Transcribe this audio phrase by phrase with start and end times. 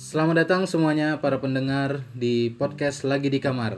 [0.00, 3.76] Selamat datang semuanya para pendengar di podcast Lagi di Kamar.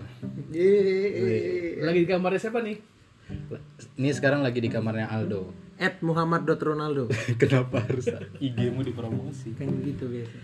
[1.82, 2.78] Lagi di kamarnya siapa nih?
[3.98, 5.50] Ini sekarang lagi di kamarnya Aldo.
[5.82, 7.10] At Muhammad Ronaldo
[7.42, 8.06] Kenapa harus
[8.38, 9.50] IG-mu dipromosi?
[9.58, 10.36] kan gitu biasa.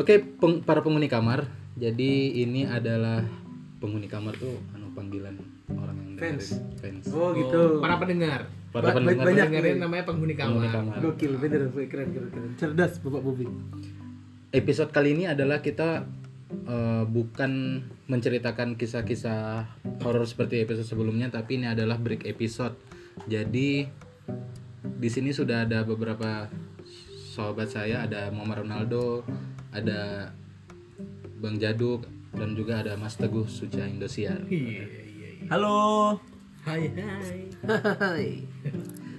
[0.00, 1.44] Oke, peng- para penghuni kamar.
[1.76, 3.20] Jadi ini adalah
[3.84, 5.36] penghuni kamar tuh anu panggilan
[5.76, 6.40] orang yang dengerin.
[6.40, 6.46] Fans.
[6.80, 7.04] Fans.
[7.12, 7.84] Oh gitu.
[7.84, 8.48] Para pendengar.
[8.72, 9.76] Para ba- pendengar banyak nih.
[9.76, 10.96] namanya penghuni penghuni kamar.
[10.96, 11.04] kamar.
[11.04, 12.50] Gokil, bener, keren, keren, keren.
[12.56, 13.44] Cerdas Bapak Bobi.
[14.48, 16.08] Episode kali ini adalah kita
[16.48, 19.68] eh, bukan menceritakan kisah-kisah
[20.00, 22.72] horor seperti episode sebelumnya, tapi ini adalah break episode.
[23.28, 23.84] Jadi
[24.88, 26.48] di sini sudah ada beberapa
[27.36, 29.20] sahabat saya, ada Muhammad Ronaldo,
[29.68, 30.32] ada
[31.44, 34.48] Bang Jaduk, dan juga ada Mas Teguh Suca Indosiar.
[34.48, 35.52] Iya, iya, iya.
[35.52, 36.16] Halo.
[36.64, 37.38] Hai, hai.
[38.00, 38.26] Hai.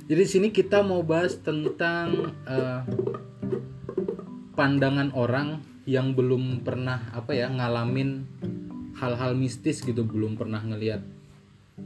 [0.09, 2.81] Jadi di sini kita mau bahas tentang eh,
[4.59, 8.27] pandangan orang yang belum pernah apa ya ngalamin
[8.99, 10.99] hal-hal mistis gitu, belum pernah ngelihat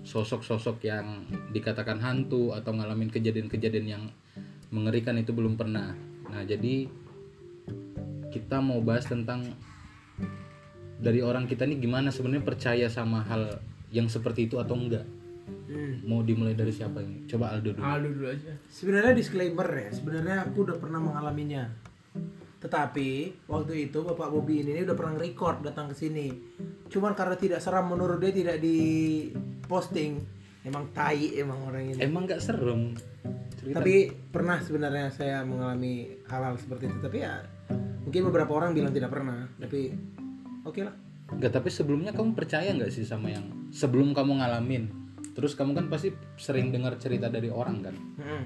[0.02, 4.04] sosok-sosok yang dikatakan hantu atau ngalamin kejadian-kejadian yang
[4.74, 5.94] mengerikan itu belum pernah.
[6.34, 6.90] Nah, jadi
[8.34, 9.54] kita mau bahas tentang
[10.98, 13.62] dari orang kita nih gimana sebenarnya percaya sama hal
[13.94, 15.06] yang seperti itu atau enggak.
[15.70, 16.02] Hmm.
[16.10, 17.30] Mau dimulai dari siapa ini?
[17.30, 17.86] Coba Aldo dulu.
[17.86, 18.58] Aldo dulu aja.
[18.66, 21.93] Sebenarnya disclaimer ya, sebenarnya aku udah pernah mengalaminya.
[22.64, 26.32] Tetapi waktu itu Bapak Bobi ini udah pernah record datang ke sini.
[26.88, 28.80] Cuman karena tidak seram menurut dia tidak di
[29.68, 30.24] posting.
[30.64, 32.00] Emang tai emang orang ini.
[32.00, 32.96] Emang nggak serem.
[33.60, 33.84] Cerita.
[33.84, 36.98] Tapi pernah sebenarnya saya mengalami hal-hal seperti itu.
[37.04, 37.44] Tapi ya
[38.08, 39.44] mungkin beberapa orang bilang tidak pernah.
[39.60, 39.92] Tapi
[40.64, 40.96] oke lah.
[41.36, 43.44] Nggak, tapi sebelumnya kamu percaya nggak sih sama yang
[43.76, 44.88] sebelum kamu ngalamin?
[45.36, 47.96] Terus kamu kan pasti sering dengar cerita dari orang kan?
[47.98, 48.42] Mm-mm.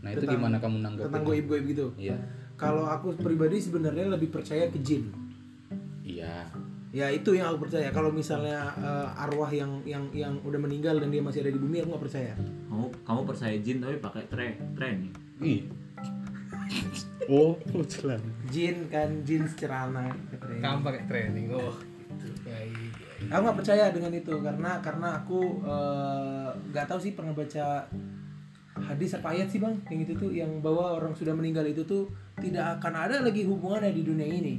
[0.00, 1.06] Nah itu Tentang- gimana kamu nanggapin?
[1.06, 1.86] Tentang goib-goib gitu.
[2.00, 2.16] Iya.
[2.60, 5.08] Kalau aku pribadi sebenarnya lebih percaya ke jin.
[6.04, 6.44] Iya.
[6.92, 7.88] Ya itu yang aku percaya.
[7.88, 11.80] Kalau misalnya eh, arwah yang yang yang udah meninggal dan dia masih ada di bumi
[11.80, 12.34] aku nggak percaya.
[12.70, 14.96] kamu kamu percaya jin tapi pakai tren tren
[15.40, 15.64] Ih.
[17.32, 17.56] oh,
[17.88, 18.28] celana.
[18.52, 20.12] Jin kan jin katanya.
[20.60, 21.48] Kamu pakai training.
[21.56, 21.72] Oh,
[22.12, 22.28] gitu.
[22.44, 22.76] Baik.
[22.76, 23.30] baik.
[23.32, 27.88] Aku nggak percaya dengan itu karena karena aku eh, nggak tahu sih pernah baca
[28.82, 32.08] hadis apa ayat sih bang yang itu tuh yang bahwa orang sudah meninggal itu tuh
[32.40, 34.54] tidak akan ada lagi hubungannya di dunia ini.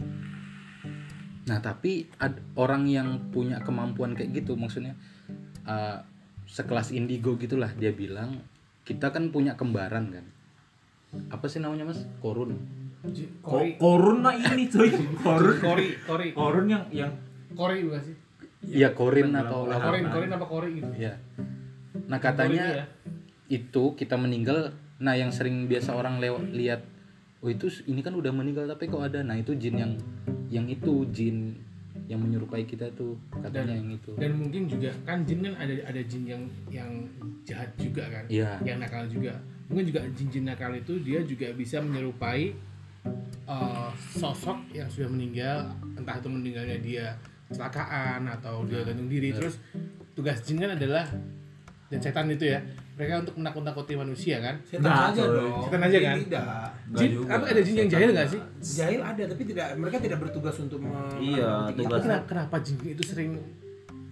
[1.49, 4.93] Nah tapi ad- orang yang punya kemampuan kayak gitu maksudnya
[5.65, 5.97] eh,
[6.45, 8.39] sekelas indigo gitulah dia bilang
[8.85, 10.25] kita kan punya kembaran kan.
[11.27, 12.07] Apa sih namanya mas?
[12.23, 12.55] Korun.
[13.41, 13.81] Kori.
[13.81, 14.93] korun mah ini cuy
[15.25, 16.27] korun Kori, Kori.
[16.37, 17.09] korun yang yang
[17.57, 18.15] Kori bukan sih?
[18.61, 20.13] Iya korin atau Korin, Apa?
[20.13, 20.91] Korin apa Kori gitu?
[20.93, 21.17] Iya.
[22.05, 22.85] Nah Kori katanya ya.
[23.51, 24.71] Itu kita meninggal.
[25.03, 26.81] Nah yang sering biasa orang lewat lihat,
[27.43, 29.19] oh itu ini kan udah meninggal tapi kok ada.
[29.19, 29.93] Nah itu jin yang
[30.47, 31.59] yang itu jin
[32.07, 34.11] yang menyerupai kita tuh katanya yang itu.
[34.15, 36.91] Dan mungkin juga kan jin kan ada ada jin yang yang
[37.43, 38.55] jahat juga kan, Iya.
[38.63, 39.35] yang nakal juga.
[39.71, 42.51] Mungkin juga jin-jin nakal itu dia juga bisa menyerupai
[43.47, 47.05] eh, sosok yang sudah meninggal, entah itu meninggalnya dia
[47.47, 49.31] kecelakaan atau dia gantung diri.
[49.31, 49.59] Terus
[50.15, 51.07] tugas jin kan adalah
[51.91, 52.59] dan setan itu ya,
[52.91, 54.55] mereka untuk menakut-nakuti manusia kan.
[54.61, 55.61] Setan Nggak, aja dong.
[55.63, 56.15] Setan aja kan?
[56.19, 56.45] Tidak.
[56.91, 57.29] Jin, juga.
[57.31, 58.41] apa ada jin yang jahil nggak sih?
[58.77, 60.79] Jahil ada tapi tidak mereka tidak bertugas untuk
[61.17, 63.31] Iya, tugas- kenapa, kenapa jin itu sering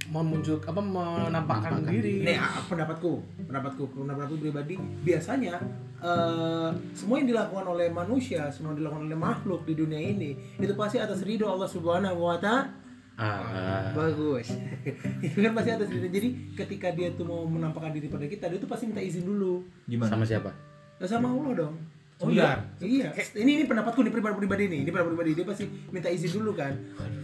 [0.09, 2.25] memuncul apa menampakkan diri?
[2.25, 3.12] Nih ah, pendapatku,
[3.45, 4.73] pendapatku, pendapatku pribadi
[5.06, 5.61] biasanya
[6.01, 10.73] eh, semua yang dilakukan oleh manusia, semua yang dilakukan oleh makhluk di dunia ini itu
[10.73, 12.88] pasti atas ridho Allah Subhanahu Wa Taala.
[13.19, 14.47] Ah, Bagus.
[15.28, 16.07] itu kan pasti atas ridho.
[16.07, 19.68] Jadi ketika dia tuh mau menampakkan diri pada kita, dia tuh pasti minta izin dulu.
[19.91, 20.56] gimana sama siapa?
[21.03, 21.75] Nah, sama Allah dong.
[22.19, 24.80] Oh iya Iya, ini ini pendapatku nih pribadi pribadi nih.
[24.81, 26.72] Ini pribadi pribadi dia pasti minta izin dulu kan.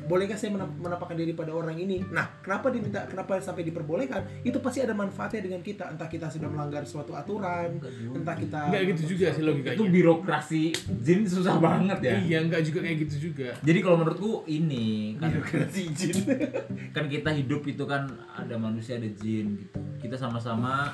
[0.06, 2.04] Bolehkah saya menam- menampakkan diri pada orang ini?
[2.06, 4.22] Nah, kenapa diminta kenapa sampai diperbolehkan?
[4.42, 5.90] Itu pasti ada manfaatnya dengan kita.
[5.90, 7.80] Entah kita sudah melanggar suatu aturan,
[8.12, 9.76] entah kita Enggak gitu juga sih logikanya.
[9.76, 10.64] itu birokrasi
[11.00, 13.50] jin susah banget ya Iya, enggak juga kayak gitu juga.
[13.60, 16.16] jadi kalau menurutku ini kan birokrasi izin.
[16.96, 20.94] kan kita hidup itu kan ada manusia ada jin gitu kita sama-sama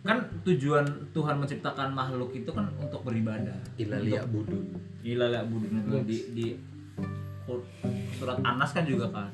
[0.00, 3.56] kan tujuan Tuhan menciptakan makhluk itu kan untuk beribadah.
[3.76, 4.64] Ilalia budun.
[5.00, 6.46] gila lah budun di di
[8.16, 9.32] surat Anas kan juga kan.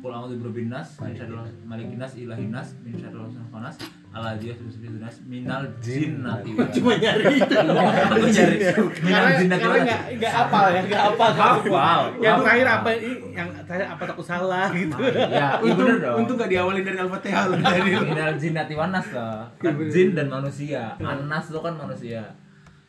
[0.00, 3.80] Qul a'udzu birabbin nas, min syarril malikin nas, ilahin nas, min syarril khanas,
[4.16, 4.56] ala dia
[4.96, 7.52] nas, minal jinnati wal Cuma nyari itu.
[7.52, 8.56] Aku nyari
[9.04, 11.30] minal Karena jinnati karena wal enggak enggak apal ya, enggak apal.
[11.36, 12.00] Hafal.
[12.24, 12.88] Yang terakhir apa?
[13.36, 14.96] Yang terakhir apa takut salah gitu.
[15.04, 15.88] Ya, iya Untung,
[16.24, 19.44] untung gak diawalin dari Al-Fatihah loh dari Minal jinnati wan nas lah.
[19.60, 20.96] Kan jin dan manusia.
[20.96, 22.24] Anas itu kan manusia.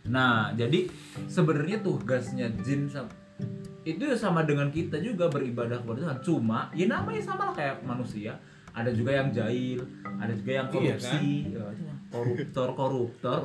[0.08, 0.88] Nah, jadi
[1.28, 3.12] sebenarnya tugasnya jin sam-
[3.88, 8.36] itu sama dengan kita juga beribadah kepada Tuhan cuma ya namanya sama lah kayak manusia
[8.78, 9.80] ada juga yang jahil
[10.16, 11.66] ada juga yang Iya, korupsi ya,
[12.08, 13.40] koruptor koruptor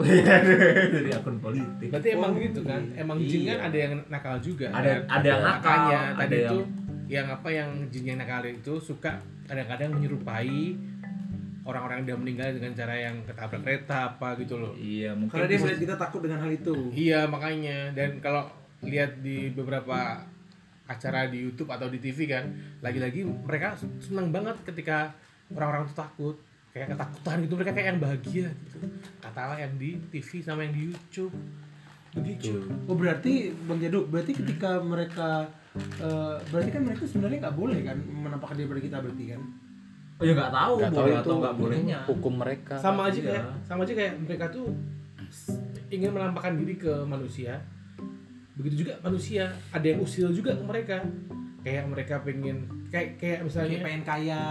[0.94, 2.82] dari akun politik Berarti emang gitu kan?
[2.86, 3.00] iya.
[3.00, 3.66] Emang jin kan Iya.
[3.66, 4.66] ada yang nakal juga.
[4.70, 5.00] Ada- kan?
[5.10, 6.58] ada yang nakal, Makanya ada tadi yang- itu
[7.08, 9.12] yang apa yang jin yang nakal itu suka
[9.44, 10.56] kadang-kadang menyerupai
[11.62, 14.72] orang-orang yang udah meninggal dengan cara yang ketabrak kereta apa gitu loh.
[14.74, 16.74] iya mungkin Karena dia melihat kita takut dengan hal itu.
[16.90, 18.50] Iya makanya dan kalau
[18.80, 20.26] lihat di beberapa
[20.92, 22.44] acara di YouTube atau di TV kan
[22.78, 25.10] lagi-lagi mereka senang banget ketika
[25.50, 26.36] orang-orang itu takut.
[26.72, 28.76] Kayak ketakutan gitu mereka kayak yang bahagia gitu.
[29.20, 31.34] Katalah yang di TV sama yang di YouTube.
[32.12, 32.64] Begitu.
[32.88, 35.48] Oh berarti Bang Jaduk, berarti ketika mereka
[36.00, 39.42] eh, berarti kan mereka sebenarnya nggak boleh kan menampakkan diri pada kita berarti kan?
[40.20, 42.74] oh ya nggak tahu tahu boleh itu atau nggak bolehnya hukum mereka.
[42.78, 43.26] Sama aja Iya.
[43.26, 44.66] kayak sama aja kayak mereka tuh
[45.90, 47.58] ingin menampakkan diri ke manusia
[48.54, 50.96] begitu juga manusia ada yang usil juga ke mereka
[51.60, 52.56] kayak mereka pengen
[52.88, 54.42] kayak kayak Kayak misalnya pengen kaya.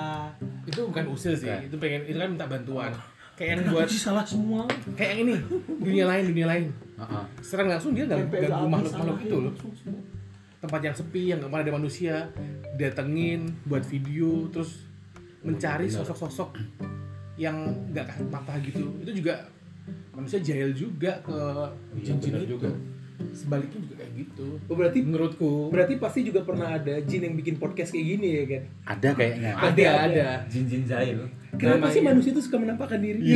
[0.64, 1.62] itu bukan usil sih Bukan.
[1.68, 2.92] itu pengen itu kan minta bantuan
[3.34, 4.64] kayak yang buat Buat salah semua.
[4.94, 5.34] kayak yang ini
[5.78, 6.66] dunia lain dunia lain
[6.98, 7.24] Heeh.
[7.42, 10.02] serang langsung dia gak Pempek ganggu habis, makhluk makhluk itu loh langsung semua.
[10.60, 12.14] tempat yang sepi yang gak ada manusia
[12.76, 14.86] datengin buat video terus
[15.42, 15.98] mencari Benar.
[16.02, 16.50] sosok-sosok
[17.36, 17.58] yang
[17.90, 19.42] nggak kasat mata gitu itu juga
[20.12, 21.34] manusia jahil juga ke
[21.92, 22.70] Iya, jin-jin benar itu juga.
[23.32, 24.48] Sebaliknya juga kayak gitu.
[24.66, 25.70] Oh berarti menurutku.
[25.70, 28.64] berarti pasti juga pernah ada jin yang bikin podcast kayak gini ya kan?
[28.88, 29.52] ada kayaknya.
[29.54, 30.28] Ada Ada, ada.
[30.48, 31.20] Jin-jin jahil
[31.52, 33.20] Kenapa Namanya- sih manusia itu suka menampakkan diri?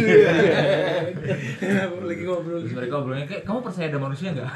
[2.08, 2.64] Lagi ngobrol.
[2.64, 4.50] Terus mereka ngobrolnya kayak kamu percaya ada manusia nggak?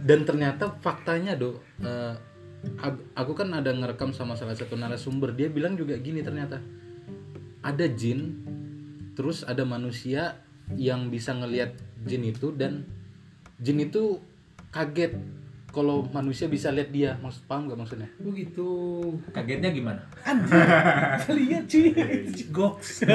[0.00, 2.14] Dan ternyata faktanya do eh,
[2.80, 5.36] ag- aku kan ada ngerekam sama salah satu narasumber.
[5.36, 6.58] Dia bilang juga gini ternyata
[7.60, 8.40] ada jin
[9.12, 10.38] terus ada manusia
[10.74, 12.86] yang bisa ngelihat jin itu dan
[13.58, 14.22] jin itu
[14.70, 15.12] kaget
[15.70, 18.66] kalau manusia bisa lihat dia maksud paham gak maksudnya Begitu.
[19.30, 20.02] kagetnya gimana
[21.30, 21.94] Lihat cuy.
[22.50, 23.06] Goks.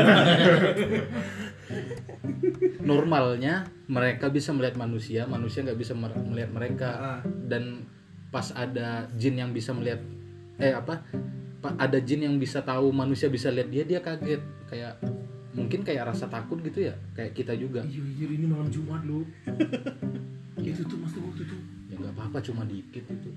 [2.82, 7.20] normalnya mereka bisa melihat manusia manusia nggak bisa mer- melihat mereka Ah.
[7.46, 7.84] dan
[8.30, 10.00] pas ada jin yang bisa melihat
[10.56, 11.04] eh apa
[11.60, 14.96] pa- ada jin yang bisa tahu manusia bisa lihat dia dia kaget kayak
[15.56, 19.24] mungkin kayak rasa takut gitu ya kayak kita juga Iya, iya ini malam Jumat lu.
[20.58, 21.58] itu tuh mas tuh waktu itu.
[21.86, 23.30] ya nggak apa-apa cuma dikit itu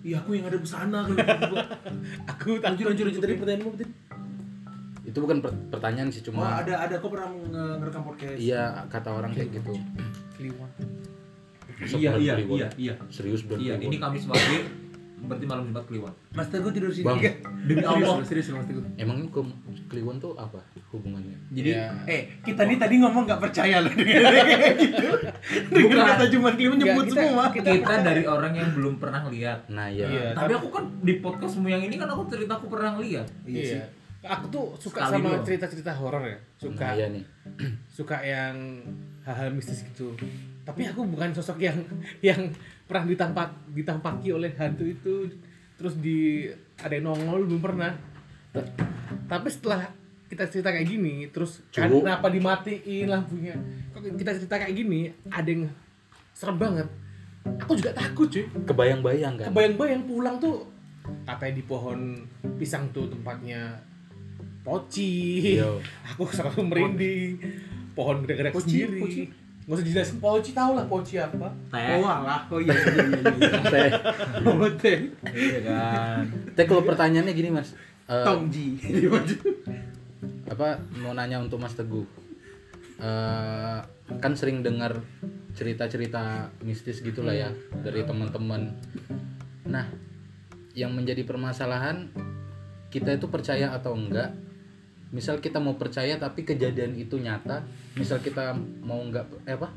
[0.00, 1.60] Iya aku yang ada busana kalau
[2.32, 3.86] aku Lanjut lanjut lanjut tadi pertanyaanmu tadi.
[5.02, 8.36] itu bukan per- pertanyaan sih Oh, cuma ada ada kok pernah nge- ngerekam podcast.
[8.36, 9.72] iya kata orang kayak gitu
[10.34, 10.70] kliwon
[11.92, 14.58] iya iya iya iya serius belum iya ini Kamis pagi
[15.20, 17.18] berarti malam Jumat Kliwon Mas Teguh tidur sini Bang.
[17.18, 17.34] kan?
[17.62, 18.24] Demi Serius Allah.
[18.24, 18.84] serius loh, Mas Teguh.
[18.96, 19.40] emang ke
[19.86, 20.60] Kliwon tuh apa
[20.90, 21.38] hubungannya.
[21.50, 21.86] Jadi, Iya.
[22.04, 24.26] eh kita nih tadi ngomong nggak percaya loh dengan
[24.74, 25.06] gitu.
[25.70, 27.44] Dengan kata Jumat Kliwon nyebut kita- semua.
[27.48, 30.34] kita dari orang yang belum pernah lihat nah ya Iya.
[30.34, 33.86] tapi aku kan di podcastmu yang ini kan aku cerita aku pernah lihat iya
[34.20, 36.36] aku tuh suka Sekali sama cerita-cerita horor ya.
[36.58, 37.24] Suka nah ya nih.
[37.96, 38.54] suka yang
[39.22, 40.12] hal-hal mistis gitu.
[40.60, 41.78] Tapi aku bukan sosok yang
[42.28, 42.50] yang
[42.84, 45.24] pernah ditampak ditampaki oleh hantu itu.
[45.74, 47.96] Terus di ada yang nongol belum pernah.
[48.50, 48.68] Ta-
[49.26, 49.88] tapi setelah
[50.30, 53.58] kita cerita kayak gini terus kan kenapa dimatiin lampunya
[53.90, 55.66] kok kita cerita kayak gini ada yang
[56.30, 56.86] serem banget
[57.58, 60.70] aku juga takut cuy kebayang-bayang kan kebayang-bayang pulang tuh
[61.26, 61.98] katanya di pohon
[62.56, 63.74] pisang tuh tempatnya
[64.62, 65.82] poci Yo.
[66.06, 67.40] aku selalu merinding
[67.90, 69.22] pohon gerak-gerak Poci, sendiri poci.
[69.60, 73.20] nggak usah dijelasin poci tau lah poci apa teh Oh alah, oh iya iya iya.
[73.34, 73.60] iya.
[73.72, 73.88] Teh.
[74.46, 74.98] Oh teh.
[75.26, 76.22] iya kan
[76.54, 77.74] Teh kalau pertanyaannya gini mas
[78.10, 78.74] Eh, Tongji.
[80.50, 82.04] apa mau nanya untuk Mas Teguh.
[83.00, 83.80] Eh,
[84.20, 85.00] kan sering dengar
[85.56, 87.48] cerita-cerita mistis gitulah ya
[87.80, 88.76] dari teman-teman.
[89.64, 89.88] Nah
[90.76, 92.12] yang menjadi permasalahan
[92.92, 94.36] kita itu percaya atau enggak
[95.10, 97.66] misal kita mau percaya tapi kejadian itu nyata
[97.98, 99.72] misal kita mau enggak eh apa?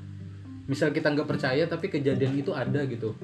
[0.68, 3.16] Misal kita nggak percaya tapi kejadian itu ada gitu.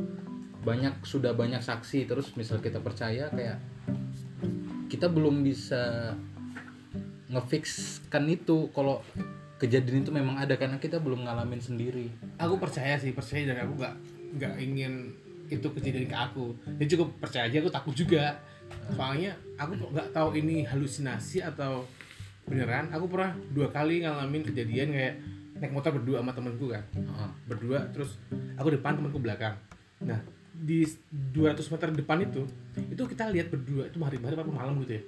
[0.63, 3.59] Banyak sudah banyak saksi terus misal kita percaya kayak
[4.87, 6.15] kita belum bisa
[7.29, 9.05] ngefixkan itu kalau
[9.61, 12.09] kejadian itu memang ada karena kita belum ngalamin sendiri.
[12.41, 13.95] Aku percaya sih percaya dan aku nggak
[14.39, 15.13] nggak ingin
[15.49, 16.57] itu kejadian ke aku.
[16.81, 18.39] Ya cukup percaya aja aku takut juga.
[18.93, 21.85] Soalnya aku nggak tahu ini halusinasi atau
[22.49, 22.89] beneran.
[22.95, 25.15] Aku pernah dua kali ngalamin kejadian kayak
[25.59, 26.83] naik motor berdua sama temenku kan.
[26.95, 27.29] Heeh.
[27.45, 28.15] berdua terus
[28.57, 29.53] aku depan temanku belakang.
[30.01, 30.17] Nah
[30.59, 32.43] di 200 meter depan itu
[32.75, 35.03] itu kita lihat berdua itu hari-hari apa malam gitu ya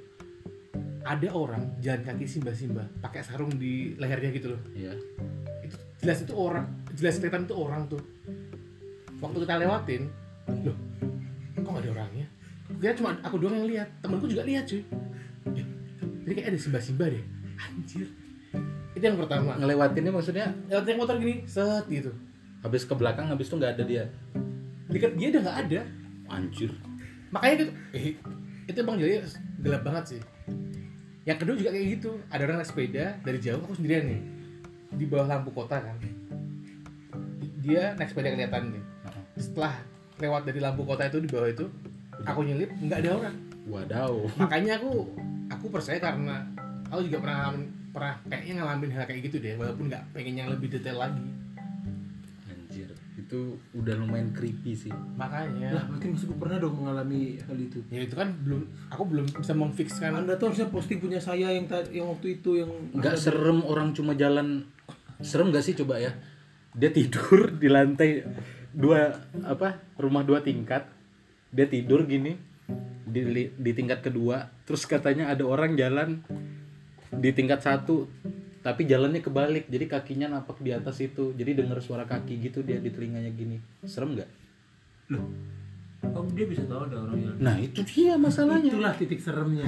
[1.02, 4.62] ada orang jalan kaki simba-simba pakai sarung di lehernya gitu loh.
[4.74, 4.94] Iya.
[5.66, 8.02] Itu jelas itu orang jelas kelihatan itu orang tuh.
[9.22, 10.02] Waktu kita lewatin
[10.66, 10.78] loh
[11.62, 12.26] kok gak ada orangnya?
[12.82, 14.82] Kira cuma aku doang yang lihat temanku juga lihat cuy.
[15.54, 15.68] Eh,
[16.26, 17.24] jadi kayak ada simba-simba deh.
[17.62, 18.08] Anjir.
[18.98, 19.58] Itu yang pertama.
[19.62, 20.48] Ngelewatinnya maksudnya?
[20.66, 22.12] Lewat yang motor gini set gitu.
[22.66, 24.04] Habis ke belakang habis itu nggak ada dia?
[24.90, 25.80] Dekat dia udah nggak ada.
[26.32, 26.72] Anjir.
[27.30, 28.16] Makanya gitu eh,
[28.72, 29.16] itu bang jadi
[29.62, 30.22] gelap banget sih
[31.26, 32.12] yang kedua juga kayak gitu.
[32.34, 34.22] Ada orang naik sepeda dari jauh aku sendirian nih.
[34.98, 35.96] Di bawah lampu kota kan.
[37.62, 38.84] Dia naik sepeda kelihatan nih.
[39.38, 39.78] Setelah
[40.18, 41.66] lewat dari lampu kota itu di bawah itu
[42.26, 43.36] aku nyelip nggak ada orang.
[43.70, 44.14] Wadaw.
[44.42, 45.06] Makanya aku
[45.54, 46.42] aku percaya karena
[46.90, 47.54] aku juga pernah
[47.92, 51.28] pernah kayaknya ngalamin hal kayak gitu deh walaupun nggak pengen yang lebih detail lagi
[53.32, 54.92] itu udah lumayan creepy sih.
[54.92, 55.72] Makanya.
[55.72, 57.80] Lah, berarti maksudku pernah dong mengalami hal itu.
[57.88, 60.12] ya itu kan belum aku belum bisa memfixkan.
[60.12, 63.96] Anda tuh harusnya posting punya saya yang ta- yang waktu itu yang nggak serem orang
[63.96, 64.68] cuma jalan.
[65.24, 66.12] Serem nggak sih coba ya?
[66.76, 68.28] Dia tidur di lantai
[68.76, 69.16] dua
[69.48, 70.92] apa rumah dua tingkat.
[71.56, 72.36] Dia tidur gini
[73.08, 74.52] di, di tingkat kedua.
[74.68, 76.20] Terus katanya ada orang jalan
[77.16, 78.12] di tingkat satu
[78.62, 82.78] tapi jalannya kebalik jadi kakinya napak di atas itu jadi dengar suara kaki gitu dia
[82.78, 84.30] di telinganya gini serem nggak
[86.02, 89.62] Oh dia bisa tahu ada orang yang nah itu dia masalahnya Itulah titik seremnya.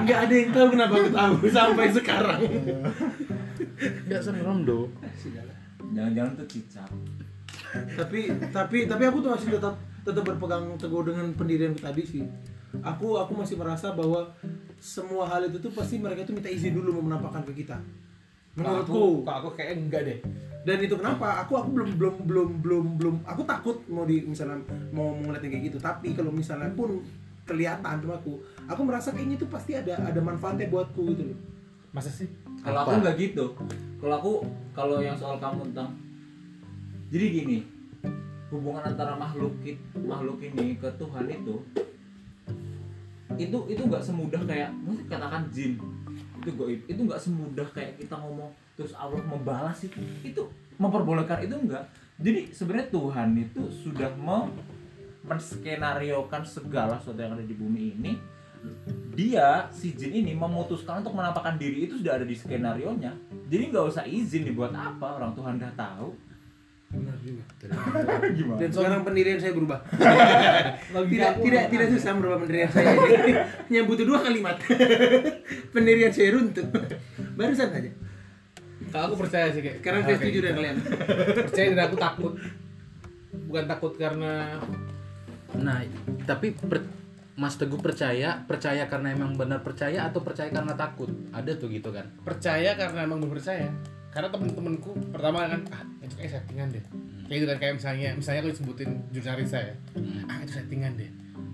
[0.00, 2.40] Nggak ada yang tahu kenapa aku tahu sampai sekarang.
[4.08, 4.88] nggak serem dong
[5.90, 6.90] jangan-jangan tuh cicak.
[7.94, 12.24] tapi tapi tapi aku tuh masih tetap tetap berpegang teguh dengan pendirianku tadi sih.
[12.78, 14.30] Aku aku masih merasa bahwa
[14.78, 17.76] semua hal itu tuh pasti mereka tuh minta izin dulu mau menampakkan ke kita.
[18.54, 19.26] Menurutku.
[19.26, 20.18] kalau aku kayak enggak deh.
[20.60, 21.42] Dan itu kenapa?
[21.46, 23.16] Aku aku belum belum belum belum belum.
[23.24, 24.60] Aku takut mau di misalnya
[24.92, 25.78] mau ngeliatin kayak gitu.
[25.80, 27.00] Tapi kalau misalnya pun
[27.48, 28.38] kelihatan sama aku
[28.70, 31.38] aku merasa kayaknya itu pasti ada ada manfaatnya buatku gitu loh.
[31.90, 32.30] Masa sih?
[32.62, 33.44] Kalau aku nggak gitu.
[33.98, 34.32] Kalau aku
[34.70, 35.90] kalau yang soal kamu tentang
[37.10, 37.58] jadi gini
[38.50, 39.54] hubungan antara makhluk
[39.98, 41.58] makhluk ini ke Tuhan itu
[43.40, 44.68] itu itu nggak semudah kayak
[45.08, 45.80] katakan jin.
[46.40, 49.96] Itu goib itu nggak semudah kayak kita ngomong terus Allah membalas itu.
[50.20, 51.84] Itu memperbolehkan itu enggak
[52.20, 54.52] jadi sebenarnya Tuhan itu sudah mem
[55.20, 58.12] menskenariokan segala sesuatu yang ada di bumi ini.
[59.16, 63.16] Dia si jin ini memutuskan untuk menampakkan diri itu sudah ada di skenario nya
[63.50, 66.08] jadi nggak usah izin dibuat apa orang Tuhan udah tahu
[66.90, 67.42] benar juga.
[68.36, 68.58] Gimana?
[68.58, 69.78] Dan sekarang pendirian saya berubah.
[71.10, 72.98] Tidak tidak tidak susah merubah pendirian saya.
[73.70, 74.58] Hanya butuh dua kalimat.
[75.70, 76.66] Pendirian saya runtuh.
[77.38, 77.90] Barusan aja.
[78.90, 80.42] Kalau aku percaya sih kayak sekarang hal saya setuju gitu.
[80.42, 80.76] dengan kalian.
[81.46, 82.32] Percaya dan aku takut.
[83.46, 84.32] Bukan takut karena
[85.50, 85.82] Nah,
[86.26, 86.86] tapi per-
[87.34, 91.08] Mas Teguh percaya, percaya karena emang benar percaya atau percaya karena takut?
[91.32, 92.06] Ada tuh gitu kan?
[92.20, 93.66] percaya karena emang percaya
[94.10, 96.84] karena temen-temenku pertama kan ah itu kayak settingan deh.
[97.30, 99.74] Kayak gitu kan kayak misalnya misalnya aku disebutin jurnalis saya
[100.26, 101.10] ah itu settingan deh.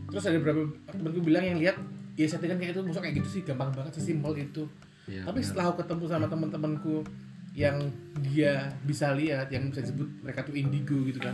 [0.08, 1.76] Terus ada beberapa temenku bilang yang lihat
[2.16, 4.64] ya settingan kayak itu masuk kayak gitu sih gampang banget sesimpel itu.
[5.06, 5.46] Iya, tapi benar.
[5.46, 7.06] setelah aku ketemu sama teman-temanku
[7.56, 7.78] yang
[8.20, 11.32] dia bisa lihat yang bisa disebut mereka tuh indigo gitu kan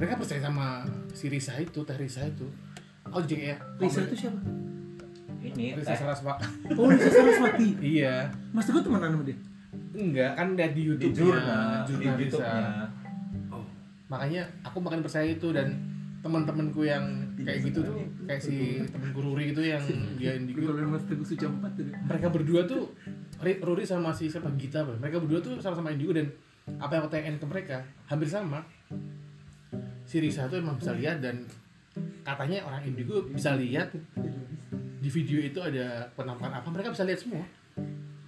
[0.00, 0.80] mereka percaya sama
[1.12, 2.48] si Risa itu teh Risa itu
[3.04, 4.40] aku jadi kayak Risa itu siapa?
[5.44, 5.98] Ini Risa teh.
[6.00, 6.40] Saraswa
[6.72, 7.68] oh Risa Saraswati?
[8.00, 8.32] Iya.
[8.56, 9.36] Mas teguh temenan sama dia
[9.92, 12.52] enggak kan dia di di YouTube jurnal di jurnal YouTube Risa.
[12.52, 12.86] nya
[14.12, 15.72] makanya aku makin percaya itu dan
[16.22, 17.02] teman-temanku yang
[17.40, 17.98] kayak gitu tuh
[18.28, 19.82] kayak si temanku Ruri itu yang
[20.20, 20.38] dia
[21.74, 21.90] tuh.
[22.06, 22.94] Mereka berdua tuh
[23.42, 24.52] Ri- Ruri sama si siapa?
[24.54, 26.30] Gita mereka berdua tuh sama-sama indigo dan
[26.78, 28.62] apa yang aku tanyain ke mereka hampir sama.
[30.06, 31.42] Si Risa tuh emang bisa lihat dan
[32.22, 33.90] katanya orang indigo bisa lihat
[35.02, 36.68] di video itu ada penampakan apa.
[36.70, 37.42] Mereka bisa lihat semua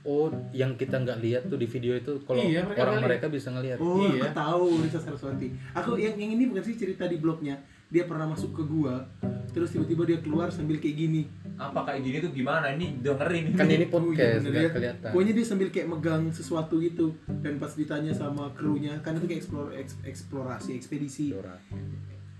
[0.04, 3.26] Oh, yang kita nggak lihat tuh di video itu kalau Iya, mereka orang nggak mereka
[3.26, 3.78] bisa ngelihat.
[3.78, 4.20] Oh, Iya.
[4.22, 5.48] aku tahu Risa Saraswati.
[5.72, 7.56] Aku yang yang ini bukan sih cerita di blognya.
[7.86, 9.00] Dia pernah masuk ke gua,
[9.48, 11.24] terus tiba-tiba dia keluar sambil kayak gini.
[11.54, 14.70] apa kayak gini tuh gimana ini dengerin Kan ini Oh, iya, podcast bener nggak ya.
[14.74, 15.08] kelihatan.
[15.08, 17.06] Pokoknya dia sambil kayak megang sesuatu gitu.
[17.38, 21.54] Dan pas ditanya sama krunya, kan itu kayak eksplor, eks- eksplorasi, ekspedisi, Dora.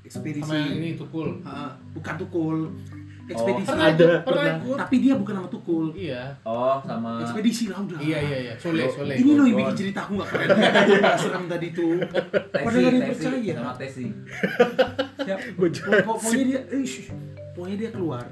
[0.03, 0.43] ekspedisi.
[0.43, 2.57] sama yang ini tukul Ah, bukan tukul.
[3.27, 3.65] Ekspedisi.
[3.65, 4.77] pernah ada, pernah pernah.
[4.79, 5.85] Tapi dia bukan nama tukul.
[5.93, 7.99] iya oh sama Ekspedisi lah udah.
[7.99, 10.49] iya iya iya Sole Sole Ini loh yang bikin cerita aku gak keren.
[11.01, 11.97] Gak serem tadi tuh.
[12.05, 13.53] Tesi, Padahal ada yang Tesi, percaya.
[13.55, 14.07] sama Tesi
[15.17, 17.09] siap Pokok- pokoknya dia eh, shh,
[17.53, 18.25] pokoknya dia keluar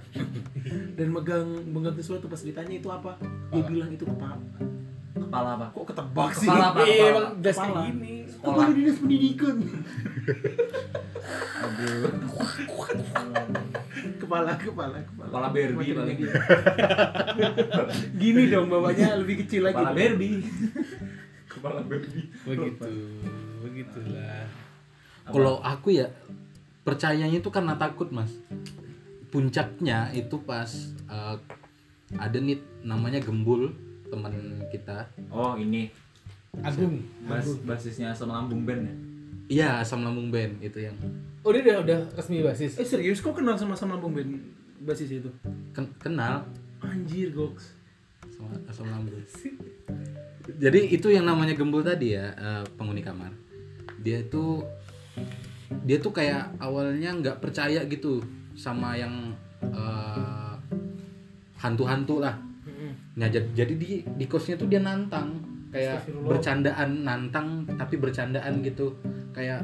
[0.93, 3.17] dan megang megang sesuatu pas ditanya itu apa
[3.49, 4.37] dia bilang itu kepala
[5.15, 6.81] kepala apa kok ketebak sih Kepala apa?
[6.83, 7.41] iya emang Kepala.
[7.41, 7.89] das kayak Kepala.
[7.89, 9.57] gini kepala dinas pendidikan
[11.63, 12.13] aduh
[14.33, 15.29] kepala kepala kepala.
[15.29, 16.19] Kepala Barbie Makin paling.
[18.21, 19.77] Gini dong bawahnya lebih kecil lagi.
[19.77, 20.41] Kepala Barbie.
[21.53, 22.93] Kepala baby begitu
[23.61, 24.49] begitulah.
[25.29, 26.09] Kalau aku ya
[26.81, 28.33] percayanya itu karena takut mas.
[29.29, 30.73] Puncaknya itu pas
[31.13, 31.37] eh,
[32.17, 33.69] ada nih namanya Gembul
[34.09, 34.33] teman
[34.73, 35.13] kita.
[35.29, 35.93] oh ini.
[36.65, 37.05] Agung.
[37.29, 38.95] Bas basisnya asam lambung band ya?
[39.53, 40.97] Iya asam lambung band itu yang
[41.43, 44.39] oh dia udah udah resmi basis Eh serius kok kenal sama Sam Lambung band
[44.83, 45.31] basis itu?
[45.71, 46.47] ken- kenal
[46.83, 47.79] Anjir goks.
[48.35, 49.15] sama asam lambung.
[50.59, 53.31] Jadi itu yang namanya Gembul tadi ya eh, penghuni kamar.
[54.03, 54.67] Dia itu
[55.87, 58.19] dia tuh kayak awalnya nggak percaya gitu
[58.59, 59.31] sama yang
[59.63, 60.55] eh,
[61.63, 62.35] hantu-hantu lah.
[63.15, 65.39] Nah jadi, jadi di di kosnya tuh dia nantang
[65.71, 68.91] kayak bercandaan nantang tapi bercandaan gitu
[69.31, 69.63] kayak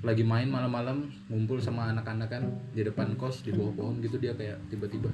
[0.00, 2.42] lagi main malam-malam ngumpul sama anak-anak kan
[2.72, 5.12] di depan kos di bawah pohon gitu dia kayak tiba-tiba.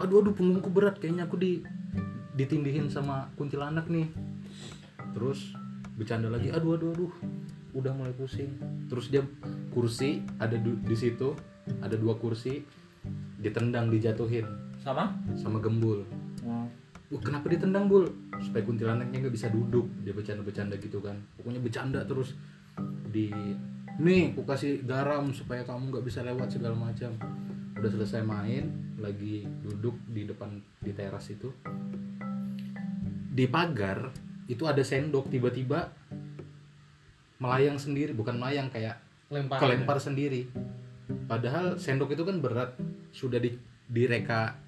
[0.00, 1.60] Aduh aduh punggungku berat kayaknya aku di
[2.32, 4.08] ditindihin sama kuntilanak nih.
[5.12, 5.52] Terus
[6.00, 7.12] bercanda lagi aduh aduh aduh
[7.76, 8.56] udah mulai pusing.
[8.88, 9.20] Terus dia
[9.68, 11.36] kursi ada di situ
[11.84, 12.64] ada dua kursi
[13.36, 14.48] ditendang dijatuhin.
[14.80, 15.12] Sama?
[15.36, 16.08] Sama gembul.
[16.42, 16.64] Wah,
[17.20, 18.08] kenapa ditendang bul?
[18.40, 19.84] Supaya kuntilanaknya nggak bisa duduk.
[20.00, 21.20] Dia bercanda-bercanda gitu kan.
[21.36, 22.32] Pokoknya bercanda terus
[23.08, 23.32] di
[23.98, 27.18] nih aku kasih garam supaya kamu nggak bisa lewat segala macam.
[27.78, 31.50] Udah selesai main, lagi duduk di depan di teras itu.
[33.34, 34.10] Di pagar
[34.50, 35.90] itu ada sendok tiba-tiba
[37.38, 38.98] melayang sendiri, bukan melayang kayak
[39.30, 40.50] lempar kelempar sendiri.
[41.30, 42.74] Padahal sendok itu kan berat,
[43.14, 43.54] sudah di
[43.88, 44.58] direka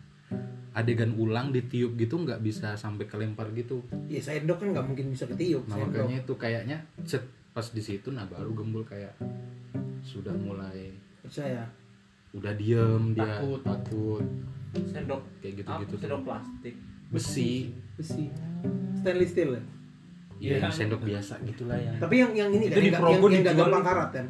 [0.70, 3.82] adegan ulang ditiup gitu nggak bisa sampai kelempar gitu.
[4.06, 5.66] Ya sendok kan nggak mungkin bisa ketiup.
[5.66, 6.06] Nah sendok.
[6.06, 9.14] makanya itu kayaknya set pas di situ nah baru gembul kayak
[10.00, 11.66] sudah mulai Percaya.
[12.32, 13.60] udah diem dia Takut.
[13.60, 14.24] takut
[14.86, 16.74] sendok kayak gitu apa gitu sendok plastik
[17.10, 18.30] besi Besi.
[18.96, 19.50] Stainless steel
[20.40, 20.56] ya.
[20.56, 23.44] ya sendok biasa gitulah yang Tapi yang yang ini Itu kan di yang, yang, yang
[23.44, 23.58] dijual.
[23.60, 24.26] gampang karat kan.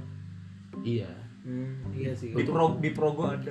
[0.83, 2.31] iya Hmm, iya sih.
[2.31, 3.49] di pro di progo ada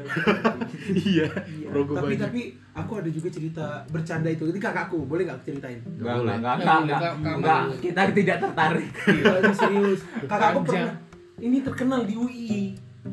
[1.10, 1.68] iya Iya.
[1.68, 2.22] Progo tapi banyak.
[2.22, 4.46] tapi aku ada juga cerita bercanda itu.
[4.46, 5.80] Ini kakakku, boleh nggak aku ceritain?
[5.98, 6.36] Nggak boleh.
[6.38, 10.00] enggak Nggak boleh, enggak kita tidak tertarik Iya, serius.
[10.24, 10.94] Kakakku pernah
[11.40, 12.54] ini terkenal di UI.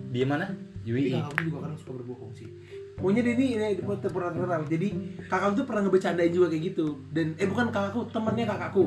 [0.07, 2.49] di mana Tapi UI kakakku juga kadang suka berbohong sih.
[2.97, 3.65] Pokoknya dia ini ini
[4.09, 4.61] pernah terkenal.
[4.65, 4.89] Jadi
[5.25, 6.87] kakakku tuh pernah ngebecandain juga kayak gitu.
[7.11, 8.85] Dan eh bukan kakakku, temannya kakakku.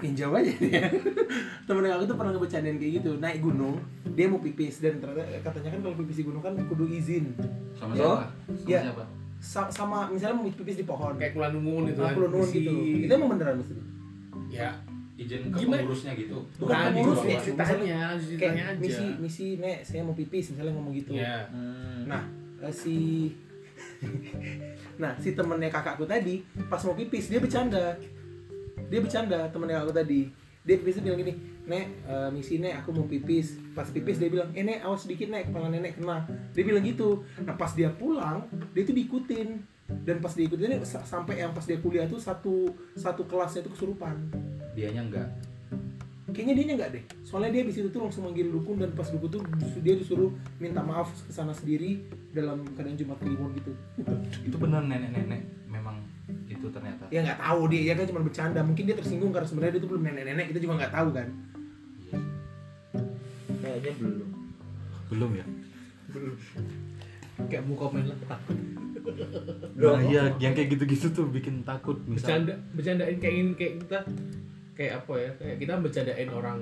[0.00, 0.80] Makin jauh aja dia.
[1.68, 3.76] Temen aku tuh pernah ngebecandain kayak gitu naik gunung
[4.10, 7.36] dia mau pipis dan ternyata katanya kan kalau pipis di gunung kan kudu izin.
[7.74, 8.00] Sama Ya.
[8.00, 8.80] siapa sama Ya.
[8.82, 9.04] siapa?
[9.38, 11.14] Sa- sama misalnya mau pipis di pohon.
[11.14, 12.16] Kayak kulan numun itu nah, kan.
[12.16, 13.74] Perlu nuwun Isi- gitu itu emang beneran mesti
[14.50, 14.70] ya.
[15.14, 15.84] Izin ke Gimana?
[15.84, 16.36] pengurusnya gitu.
[16.56, 18.80] Bukan Nah, pengurus ya, bawah ceritanya ceritanya aja.
[18.80, 21.12] misi misi nek saya mau pipis misalnya ngomong gitu.
[21.12, 21.44] Ya.
[21.46, 22.08] Hmm.
[22.08, 22.24] nah
[22.58, 22.96] eh, si
[24.96, 27.96] nah si temennya kakakku tadi pas mau pipis dia bercanda
[28.88, 30.20] dia bercanda temennya kakakku tadi.
[30.60, 33.56] Dia pipis bilang gini nek eh, misi nek aku mau pipis.
[33.72, 36.24] Pas pipis dia bilang eh nek awas sedikit nek kepala nenek kena.
[36.52, 37.24] Dia bilang gitu.
[37.42, 38.44] Nah pas dia pulang
[38.76, 39.48] dia tuh diikutin.
[39.90, 44.14] Dan pas diikutin sa- sampai yang pas dia kuliah tuh satu satu kelasnya tuh kesurupan.
[44.76, 45.28] Dianya enggak?
[46.30, 47.04] Kayaknya dia enggak deh.
[47.26, 49.42] Soalnya dia di situ tuh langsung manggil dukun dan pas dukun tuh
[49.82, 50.30] dia disuruh
[50.62, 53.72] minta maaf ke sana sendiri dalam keadaan jumat kliwon gitu.
[54.46, 55.59] Itu benar itu ternyata
[57.10, 58.60] ya nggak tahu dia ya kan cuma bercanda.
[58.62, 61.28] Mungkin dia tersinggung karena sebenarnya dia tuh belum nenek-nenek kita juga nggak tahu kan.
[62.06, 62.18] Iya.
[63.60, 64.30] kayaknya belum.
[65.10, 65.46] Belum ya?
[67.50, 68.58] Kayak mau komen lah takut.
[69.80, 72.38] Nah iya yang kayak gitu-gitu tuh bikin takut misal.
[72.38, 73.98] Bercanda bercandain kayak ini kayak kita
[74.76, 76.60] kayak apa ya kayak kita bercandain orang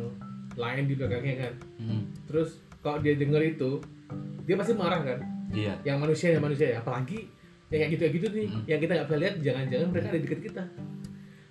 [0.59, 1.55] lain di belakangnya kan.
[1.79, 3.83] Hmm, terus kalau dia denger itu
[4.47, 5.19] dia pasti marah kan?
[5.53, 5.75] Iya.
[5.85, 6.79] Yang manusia yang manusia ya.
[6.81, 7.29] Apalagi
[7.69, 8.63] yang kayak gitu kayak gitu nih Hmm.
[8.65, 10.63] yang kita nggak bisa lihat jangan-jangan mereka ada di dekat kita.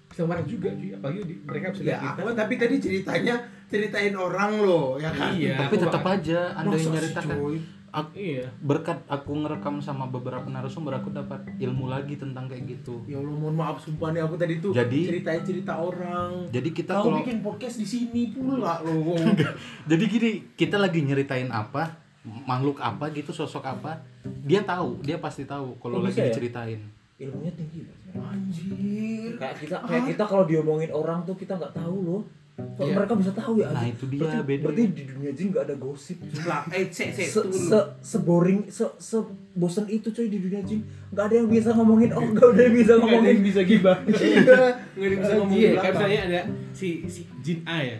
[0.08, 0.89] Bisa marah juga cuy.
[0.89, 2.21] Apalagi di, mereka bisa ya lihat aku kita.
[2.23, 5.32] kan tapi tadi ceritanya ceritain orang loh ya kan?
[5.32, 7.58] Iya tapi aku tetap bakal- aja anda yang nyeritakan cuy?
[7.88, 8.45] Ak- iya.
[8.60, 13.01] berkat aku ngerekam sama beberapa narasumber aku dapat ilmu lagi tentang kayak gitu.
[13.06, 16.45] Ya Allah mohon maaf sumpah nih aku tadi tuh Jadi- ceritain cerita orang.
[16.47, 19.17] Jadi kita kau kalau bikin podcast di sini pula loh.
[19.89, 23.99] Jadi gini kita lagi nyeritain apa makhluk apa gitu sosok apa
[24.43, 26.27] dia tahu dia pasti tahu kalau Oh, lagi ya?
[26.27, 26.80] diceritain.
[27.17, 27.82] Ilmunya tinggi
[28.13, 29.34] anjir.
[29.36, 32.21] Kayak kita kayak kita kalau diomongin orang tuh kita nggak tahu loh.
[32.58, 32.93] Kok Iya.
[32.95, 34.89] mereka bisa tahu ya Nah, itu dia, berarti, beda berarti ya.
[34.89, 38.82] di dunia jin nggak ada gosip lah eh se se se, se, se boring se,
[38.97, 39.17] se
[39.53, 40.82] bosen itu coy di dunia jin.
[41.10, 43.36] Nggak ada yang bisa ngomongin oh nggak ada yang bisa ngomongin.
[43.39, 43.97] bisa gibah.
[44.10, 44.41] Iya.
[44.41, 46.39] Nggak ada yang bisa ngomong iya di kayak misalnya ada
[46.71, 47.97] si si jin A ya.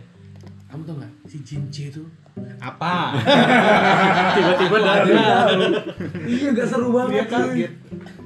[0.68, 1.12] Kamu tau nggak?
[1.26, 2.02] Si jin C itu
[2.58, 2.94] apa?
[4.36, 5.12] Tiba-tiba dari
[6.28, 7.72] iya nggak seru banget Dia kaget.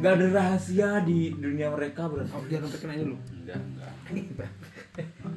[0.02, 3.60] nggak ada rahasia di dunia mereka berarti Oh, jangan sampai kena ini loh enggak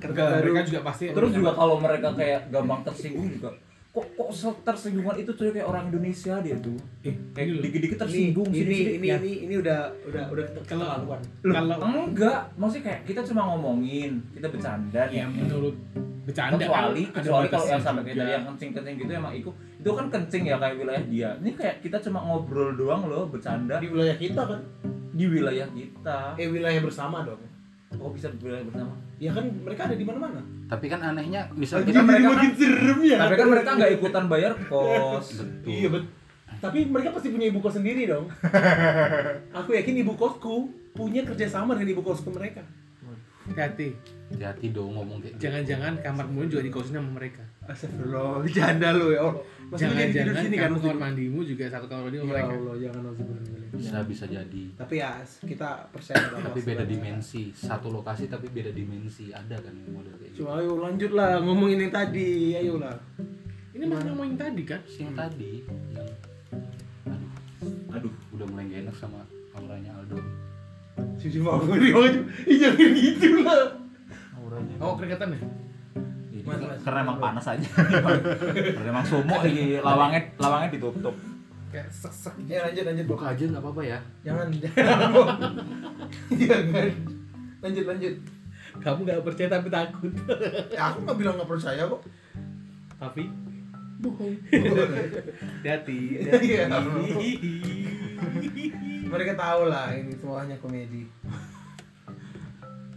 [0.05, 3.51] enggak mereka juga pasti terus juga kalau mereka kayak gampang tersinggung juga
[3.95, 4.29] kok kok
[4.65, 7.63] tersinggungan itu tuh kayak orang Indonesia dia tuh eh, kayak loh.
[7.63, 8.93] dikit-dikit ini tersinggung ini sini-sini.
[8.93, 11.21] ini Ya, ini ini udah udah udah Kalau- keterlaluan.
[11.41, 15.77] kalau enggak maksudnya kayak kita cuma ngomongin kita bercanda nih ya menurut
[16.25, 19.91] bercanda kecuali kan kecuali kalau yang sampai kayak tadi yang kencing-kencing gitu emang itu itu
[19.93, 23.87] kan kencing ya kayak wilayah dia ini kayak kita cuma ngobrol doang loh bercanda Di
[23.87, 24.61] wilayah kita kan,
[25.13, 27.39] di wilayah kita eh wilayah bersama dong.
[27.93, 28.91] kok bisa di wilayah bersama
[29.25, 30.41] Ya kan mereka ada di mana-mana.
[30.69, 33.17] Tapi kan anehnya misal kita mereka kan, serem ya.
[33.25, 35.69] tapi kan mereka nggak ikutan bayar kos betul.
[35.73, 36.05] Iya bet.
[36.61, 38.29] Tapi mereka pasti punya ibu kos sendiri dong.
[39.65, 42.61] Aku yakin ibu kosku punya kerjasama dengan ibu kosku mereka.
[43.45, 43.93] hati
[44.33, 45.41] Hati-hati dong ngomong kayak gitu.
[45.47, 49.37] jangan-jangan kamarmu juga dikosin sama mereka Astagfirullah, bercanda lu ya Allah.
[49.65, 50.69] Masih jadi tidur jangan-jangan sini kan?
[50.69, 53.71] kamu kamar mandimu juga satu kamar mandi Ya mereka Allah, jangan astagfirullah.
[53.75, 54.63] bisa bisa jadi.
[54.77, 55.11] Tapi ya
[55.43, 59.33] kita percaya Allah Tapi beda dimensi, satu lokasi tapi beda dimensi.
[59.33, 60.45] Ada kan yang model kayak gitu.
[60.45, 62.95] Cuma ayo lanjut lah ngomongin yang tadi, ayo lah.
[63.75, 65.53] ini masih ngomongin tadi kan Yang tadi
[65.91, 66.11] yang
[67.11, 67.31] aduh,
[67.91, 69.21] aduh udah mulai gak enak sama
[69.53, 70.21] auranya Aldo.
[71.19, 72.21] Cuci bangun di baju.
[72.47, 73.75] Ih jangan gitu lah.
[74.39, 75.41] auranya oh keringetan ya.
[76.79, 77.69] Karena emang panas aja
[78.75, 81.17] karena emang sumuk lagi lawangnya lawangnya ditutup
[81.69, 83.07] kayak sek-sek Ya lanjut lanjut.
[83.11, 83.99] Buka aja nggak apa-apa ya.
[84.23, 85.11] Jangan jangan.
[86.47, 86.87] Jangan.
[87.59, 88.15] Lanjut lanjut.
[88.75, 90.11] kamu gak percaya tapi takut
[90.71, 92.01] Ya aku nggak bilang nggak percaya kok.
[92.95, 93.27] tapi
[93.99, 94.35] Bohong.
[95.63, 95.99] hati-hati
[96.39, 96.71] Iya.
[99.05, 101.07] Mereka tahu lah ini semuanya komedi.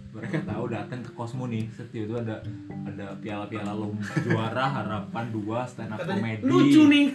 [0.10, 2.41] Mereka tahu datang ke Cosmo nih setiu itu ada
[2.84, 7.06] ada piala-piala lomba juara harapan dua stand up comedy lucu nih.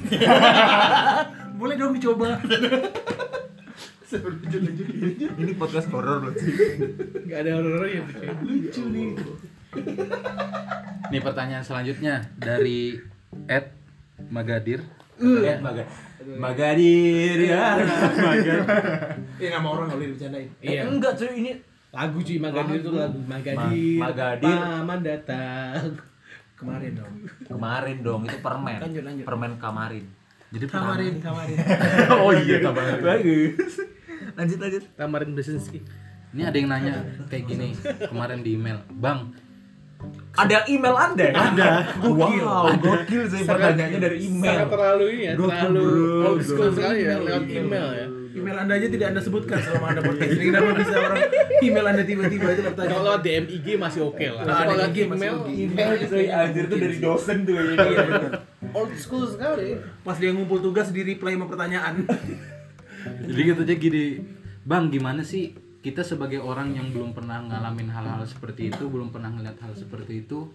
[1.59, 2.39] Boleh dong dicoba.
[4.13, 6.35] Ini podcast horor loh
[7.25, 8.05] gak ada horor ya
[8.45, 9.17] Lucu nih.
[11.09, 13.01] Nih pertanyaan selanjutnya dari
[13.49, 13.73] Ed
[14.29, 14.85] Magadir.
[15.17, 15.89] ya Maga
[16.37, 18.61] Magadir ya Magadir
[19.41, 20.49] Ini nama orang nggak boleh dibicarain.
[20.61, 20.83] Iya.
[20.85, 21.53] enggak cuy ini
[21.93, 23.69] lagu cuy Magadir itu lagu Magadir
[24.01, 24.49] Ma- Magadir.
[24.49, 25.85] paman datang.
[26.57, 27.15] Kemarin dong.
[27.43, 28.79] kemarin dong itu permen.
[28.79, 29.25] Lanjut, lanjut.
[29.27, 30.05] permen kamarin.
[30.53, 31.57] Jadi Kamarin kamarin.
[32.23, 33.01] oh iya kamarin.
[33.01, 33.75] Bagus.
[34.33, 34.83] Lanjut lanjut.
[34.95, 35.81] Tamarin Besenski
[36.33, 36.97] Ini ada yang nanya
[37.29, 37.77] kayak gini
[38.09, 39.37] kemarin di email, Bang,
[40.33, 41.29] ada email anda?
[41.29, 41.37] Ya?
[41.37, 41.69] ada
[42.01, 44.65] wow gokil sih pertanyaannya dari email.
[44.65, 45.89] sangat terlalu ini ya Gokil, terlalu
[46.25, 50.01] old school sekali ya lewat email ya Email anda aja tidak anda sebutkan selama anda
[50.01, 50.45] podcast ini.
[50.49, 51.19] Kenapa bisa orang
[51.61, 52.97] email anda tiba-tiba itu pertanyaan?
[52.97, 55.51] kalau DM IG masih oke lah Nah, kalau lagi IG masih email oke.
[55.53, 58.05] email itu anjir tuh dari dosen tuh ya Iya,
[58.73, 59.69] old school sekali
[60.01, 61.95] Pas dia ngumpul tugas di reply sama pertanyaan.
[63.03, 64.05] jadi gitu aja gini,
[64.63, 69.29] Bang, gimana sih kita sebagai orang yang belum pernah ngalamin hal-hal seperti itu, belum pernah
[69.29, 70.55] ngeliat hal seperti itu,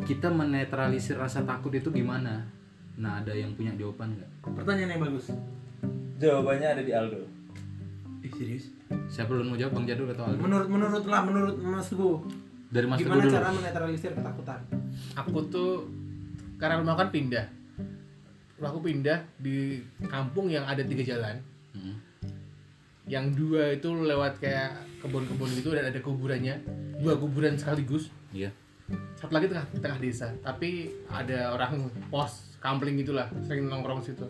[0.00, 2.46] kita menetralisir rasa takut itu gimana?
[2.94, 4.30] Nah, ada yang punya jawaban nggak?
[4.54, 5.26] Pertanyaan yang bagus.
[6.16, 7.22] Jawabannya ada di Aldo
[8.20, 8.68] Eh serius?
[9.08, 10.44] Siapa dulu mau jawab, Bang Jadul atau Aldo?
[10.44, 12.20] Menurut menurut lah menurut Mas Teguh.
[12.68, 14.60] Dari Mas Teguh Gimana cara menetralisir ketakutan?
[15.16, 15.88] aku tuh
[16.56, 17.46] karena rumah kan pindah
[18.54, 21.40] rumahku pindah di kampung yang ada tiga jalan
[21.70, 21.96] Hmm.
[23.06, 26.58] yang dua itu lewat kayak kebun-kebun gitu dan ada kuburannya
[26.98, 28.50] dua kuburan sekaligus Iya.
[29.14, 31.78] satu lagi tengah tengah desa tapi ada orang
[32.10, 34.26] pos kampling gitulah sering nongkrong situ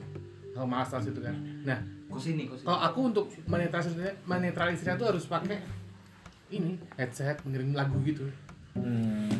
[0.66, 1.34] malas lah situ kan.
[1.62, 1.78] Nah
[2.10, 5.62] kusini kusini kalau aku untuk menetralisirnya menetralisirnya tuh harus pakai
[6.50, 8.26] ini headset dengerin lagu gitu.
[8.74, 9.30] Hmm.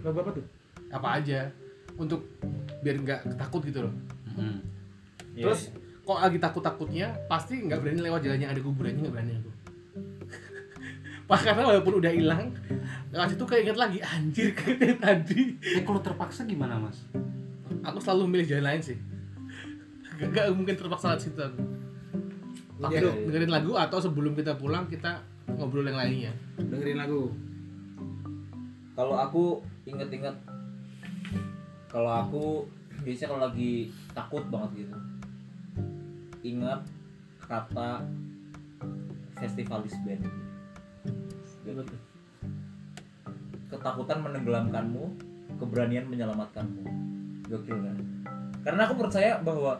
[0.00, 0.46] Lagu apa tuh?
[0.92, 1.50] apa aja.
[1.96, 2.24] Untuk
[2.80, 3.94] biar nggak takut gitu loh.
[4.36, 4.60] Hmm.
[5.36, 5.72] terus
[6.04, 9.50] kok lagi takut takutnya pasti nggak berani lewat jalan yang ada kuburannya nggak berani aku.
[11.28, 12.54] Pas karena walaupun udah hilang
[13.12, 17.04] lewat situ kayak inget lagi anjir kayak tadi Eh kalau terpaksa gimana, Mas?
[17.86, 18.98] aku selalu milih jalan lain sih
[20.16, 21.60] gak, gak mungkin terpaksa lewat situ aku.
[22.76, 23.24] Pasti Iya, iya.
[23.24, 25.24] dengerin lagu atau sebelum kita pulang kita
[25.56, 26.32] ngobrol yang lainnya.
[26.60, 27.32] Dengerin lagu.
[28.96, 30.32] kalau aku inget-inget
[31.92, 32.64] kalau aku
[33.04, 34.96] biasanya kalau lagi takut banget gitu.
[36.56, 36.80] Ingat
[37.44, 38.08] kata
[39.36, 40.24] festivalis band
[43.66, 45.04] ketakutan menenggelamkanmu
[45.58, 46.84] keberanian menyelamatkanmu.
[47.50, 47.96] Gokil kan?
[48.62, 49.78] Karena aku percaya bahwa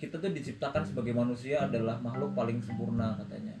[0.00, 3.52] kita tuh diciptakan sebagai manusia adalah makhluk paling sempurna katanya.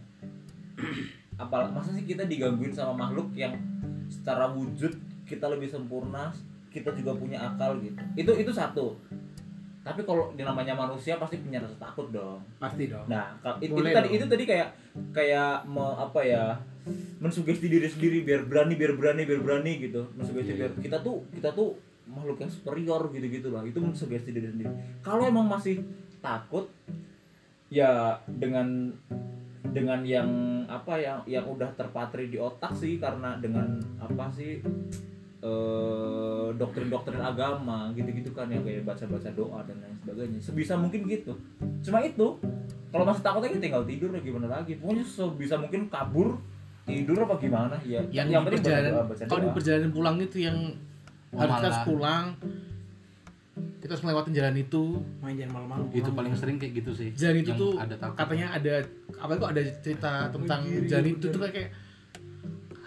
[1.36, 3.52] Apal masa sih kita digangguin sama makhluk yang
[4.08, 4.96] secara wujud
[5.28, 6.32] kita lebih sempurna
[6.72, 8.00] kita juga punya akal gitu?
[8.16, 8.96] Itu itu satu.
[9.84, 12.40] Tapi kalau di namanya manusia pasti punya rasa takut dong.
[12.56, 13.04] Pasti dong.
[13.04, 14.68] nah itu, Boleh tadi itu tadi kayak
[15.12, 16.56] kayak me, apa ya
[17.20, 20.08] mensugesti diri sendiri biar berani biar berani biar berani gitu.
[20.16, 21.76] Mensugesti Iya, biar kita tuh kita tuh
[22.08, 23.60] makhluk yang superior gitu gitu lah.
[23.64, 24.72] Itu mensugesti diri sendiri.
[25.04, 25.80] Kalau emang masih
[26.22, 26.68] takut?
[27.70, 28.92] Ya dengan
[29.70, 30.30] dengan yang
[30.66, 34.58] apa yang yang udah terpatri di otak sih karena dengan apa sih
[35.40, 40.38] eh, doktrin-doktrin agama gitu-gitu kan yang kayak baca-baca doa dan lain sebagainya.
[40.42, 41.32] Sebisa mungkin gitu.
[41.86, 42.38] Cuma itu
[42.90, 44.78] kalau masih takut aja tinggal tidur ya gimana lagi.
[44.78, 46.38] Pokoknya sebisa mungkin kabur
[46.88, 48.02] tidur apa gimana ya.
[48.10, 50.58] Yang, yang di penting baca perjalanan doa, baca kalau di perjalanan pulang itu yang
[51.30, 52.24] Oh, kita harus pulang
[53.80, 54.82] kita harus melewatin jalan itu.
[55.24, 55.86] Main jangan malam-malam.
[55.96, 58.74] Itu paling sering kayak gitu sih jalan itu tuh ada katanya ada
[59.16, 61.70] apa kok ada cerita tentang Wih, jalan iya, itu tuh kayak, kayak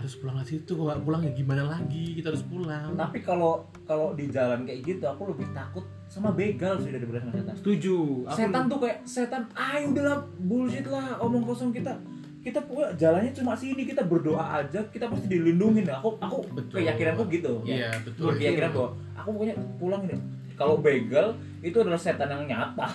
[0.03, 2.91] harus pulang ke situ kalau nggak pulang ya gimana lagi kita harus pulang.
[2.99, 7.31] Tapi kalau kalau di jalan kayak gitu aku lebih takut sama begal sih daripada sama
[7.39, 7.55] setan.
[7.57, 7.97] Setuju.
[8.27, 11.95] Aku setan tuh kayak setan ah udahlah bullshit lah omong kosong kita.
[12.43, 16.83] Kita pokoknya jalannya cuma sini kita berdoa aja kita pasti dilindungin aku aku Betul.
[16.83, 17.63] keyakinanku gitu.
[17.63, 18.35] Iya betul.
[18.35, 20.19] Berkeyakinan bahwa aku pokoknya pulang ini
[20.53, 22.87] kalau begal itu adalah setan yang nyata.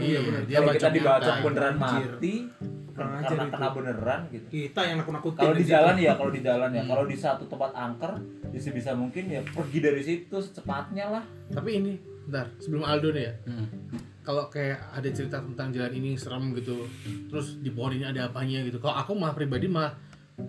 [0.00, 1.44] Iya benar dia kalau kita dibacok nyata.
[1.44, 2.10] beneran Anjir.
[2.16, 2.34] mati
[2.90, 3.52] Kurang karena itu.
[3.54, 4.46] kena beneran gitu.
[4.50, 6.82] Kita yang nakut-nakutin kalau di jalan ya kalau di jalan ya.
[6.84, 6.90] Hmm.
[6.92, 8.12] kalau di satu tempat angker
[8.50, 11.24] ya sebisa mungkin ya pergi dari situ secepatnya lah.
[11.48, 11.92] Tapi ini
[12.28, 13.32] bentar sebelum Aldo nih ya.
[13.48, 13.66] Mm.
[14.20, 16.84] kalau kayak ada cerita tentang jalan ini serem gitu
[17.32, 18.76] terus di pohon ini ada apanya gitu.
[18.78, 19.90] Kalau aku mah pribadi mah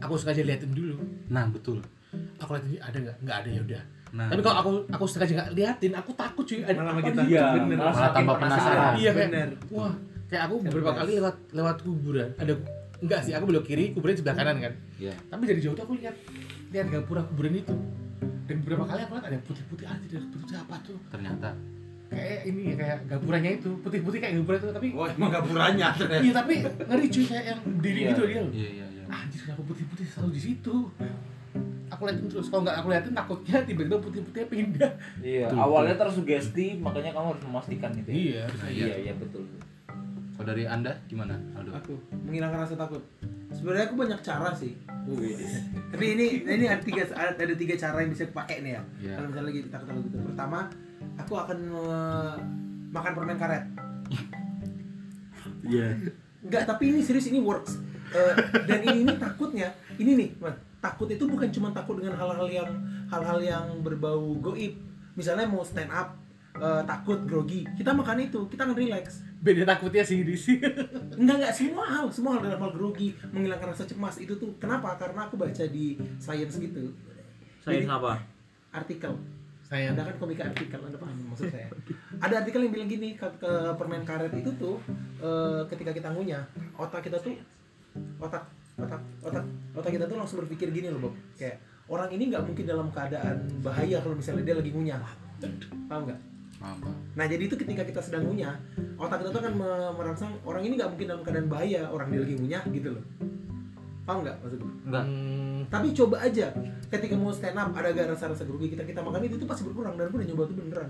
[0.04, 1.00] aku sengaja liatin dulu.
[1.32, 1.80] Nah betul.
[2.44, 3.18] Aku liatin ada nggak?
[3.24, 6.60] Nggak ada ya udah nah tapi kalau aku aku sengaja nggak liatin aku takut cuy.
[6.62, 7.18] Ada Malah makin nih?
[7.18, 7.32] takut.
[7.32, 7.78] iya bener.
[7.78, 8.92] malah tambah penasaran.
[8.96, 9.50] iya kayak bener.
[9.70, 9.94] wah
[10.28, 11.00] kayak aku beberapa Cerdas.
[11.00, 12.30] kali lewat lewat kuburan.
[12.36, 12.54] Ada
[13.00, 14.74] enggak sih aku belok kiri kuburan sebelah kanan kan.
[14.98, 16.16] Ya tapi dari jauh tuh aku lihat
[16.70, 17.76] lihat gapura kuburan itu.
[18.44, 20.98] Dan beberapa kali aku lihat ada yang putih-putih aja dari putih apa tuh?
[21.08, 21.50] Ternyata.
[22.08, 23.72] Kayak ini ya kayak gapuranya itu.
[23.80, 26.20] Putih-putih kayak gapura itu tapi wah emang gak puranya ternyata.
[26.20, 28.10] Iya tapi ngeri cuy kayak yang berdiri Iya.
[28.10, 29.04] gitu dia iya iya iya.
[29.08, 30.76] Anjir kenapa putih-putih selalu di situ
[31.92, 34.92] aku liatin terus kalau nggak aku liatin takutnya tiba-tiba putih-putihnya pindah.
[35.20, 38.16] Iya Betul, awalnya tersugesti makanya kamu harus memastikan itu ya.
[38.16, 39.44] iya iya iya betul
[40.42, 41.70] kalau dari anda gimana Aldo?
[41.78, 41.94] Aku
[42.26, 42.98] menghilangkan rasa takut.
[43.54, 44.74] Sebenarnya aku banyak cara sih.
[45.94, 48.82] Tapi ini ini ada tiga ada, tiga cara yang bisa dipakai nih ya.
[49.06, 49.14] Iya.
[49.22, 50.18] kalau misalnya lagi takut takut gitu.
[50.34, 50.60] Pertama
[51.14, 51.58] aku akan
[52.90, 53.64] makan permen karet.
[55.62, 55.94] Iya.
[56.42, 57.78] Enggak, tapi ini serius ini works.
[58.10, 58.34] Eh,
[58.66, 59.70] dan ini, ini takutnya,
[60.02, 60.30] ini nih,
[60.82, 62.70] takut itu bukan cuma takut dengan hal-hal yang
[63.08, 64.76] hal-hal yang berbau goib.
[65.14, 66.18] Misalnya mau stand up,
[66.58, 69.22] eh, takut grogi, kita makan itu, kita akan relax.
[69.42, 70.62] beda takutnya sih di sini
[71.22, 74.54] Enggak enggak semua hal, semua hal dalam hal grogi, menghilangkan rasa cemas itu tuh.
[74.62, 74.98] Kenapa?
[74.98, 76.94] Karena aku baca di science gitu.
[77.62, 78.18] saya Jadi, apa
[78.72, 79.14] artikel
[79.72, 81.72] saya ada kan komika artikel anda paham maksud saya
[82.20, 84.84] ada artikel yang bilang gini ke, ke permen karet itu tuh
[85.24, 86.44] eh, ketika kita ngunyah
[86.76, 87.40] otak kita tuh
[88.20, 88.44] otak
[88.82, 91.14] otak otak otak kita tuh langsung berpikir gini loh Bob.
[91.36, 95.02] Kayak orang ini nggak mungkin dalam keadaan bahaya kalau misalnya dia lagi ngunyah.
[95.86, 96.20] Paham nggak?
[96.58, 96.96] Paham paham.
[97.18, 98.54] nah jadi itu ketika kita sedang ngunyah
[98.96, 102.22] otak kita tuh akan me- merangsang orang ini nggak mungkin dalam keadaan bahaya orang dia
[102.22, 103.06] lagi ngunyah gitu loh.
[104.02, 106.48] Paham nggak maksudnya enggak Hmm, tapi coba aja
[106.88, 109.94] ketika mau stand up ada gak rasa-rasa grogi kita kita makan itu itu pasti berkurang
[109.94, 110.90] dan aku udah nyoba tuh beneran.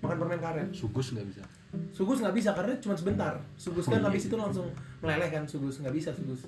[0.00, 0.68] Makan permen karet.
[0.70, 1.42] Sugus nggak bisa?
[1.90, 3.34] Sugus nggak bisa karena cuma sebentar.
[3.54, 4.06] Sugus kan Oh, iya.
[4.08, 4.66] habis itu langsung
[4.98, 5.78] meleleh kan sugus.
[5.78, 6.46] Nggak bisa sugus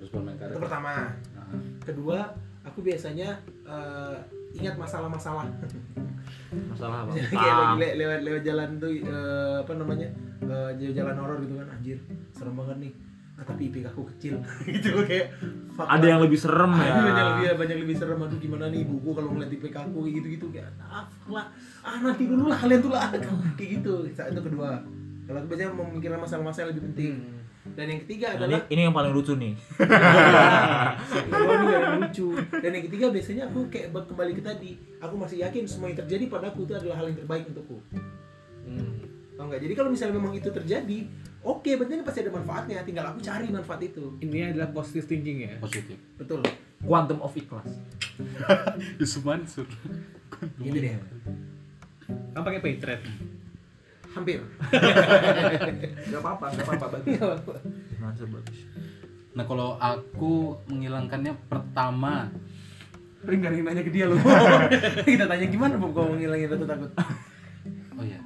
[0.00, 1.12] terus permen karet itu pertama.
[1.36, 1.46] Nah,
[1.84, 2.18] kedua
[2.64, 3.36] aku biasanya
[3.68, 4.16] eh,
[4.56, 5.44] ingat masalah-masalah.
[6.72, 7.12] Masalah apa?
[7.36, 10.08] Kayak lagi le- lewat lewat jalan tuh eh, apa namanya
[10.40, 11.68] eh, jalan horor gitu kan.
[11.68, 12.00] Anjir
[12.32, 12.92] serem banget nih.
[13.36, 14.36] Ah, tapi IPK aku kecil.
[14.68, 15.32] Gitu kayak
[15.72, 16.08] fuck ada lah.
[16.12, 16.92] yang lebih serem ya.
[16.92, 18.20] Aduh, banyak lebih banyak lebih serem.
[18.20, 21.48] Aduh gimana nih buku kalau ngeliat IPK aku kayak gitu gitu kayak ah lah.
[21.80, 23.08] Ah nanti dulu lah kalian tuh lah.
[23.56, 24.04] Kayak gitu.
[24.12, 24.80] Saat itu kedua.
[25.24, 27.12] Kalau aku biasanya memikirkan masalah-masalah yang lebih penting
[27.76, 29.52] dan yang ketiga Nah, ini, adalah ini yang paling lucu nih
[31.28, 35.36] Kedua nih yang lucu dan yang ketiga biasanya aku kayak kembali ke tadi aku masih
[35.44, 37.78] yakin semua yang terjadi padaku itu adalah hal yang terbaik untukku
[38.64, 39.10] hmm.
[39.40, 39.64] Tau nggak?
[39.64, 40.98] Jadi kalau misalnya memang itu terjadi,
[41.40, 42.84] oke, berarti pasti ada manfaatnya.
[42.84, 44.20] Tinggal aku cari manfaat itu.
[44.20, 46.44] ini adalah positive thinking ya positif Betul.
[46.84, 47.80] quantum of ikhlas
[49.00, 49.64] Yusuf Mansur
[50.60, 50.92] Gitu deh.
[52.36, 53.04] kamu pakai Paytrade
[54.10, 54.40] Hampir.
[56.10, 56.86] nggak apa-apa nggak apa-apa
[58.26, 58.58] bagus.
[59.34, 62.30] Nah kalau aku menghilangkannya pertama.
[63.20, 64.16] Ada yang nanya ke dia loh.
[65.04, 66.90] Kita tanya gimana Bob kalau ngilangin rasa takut.
[68.00, 68.16] oh ya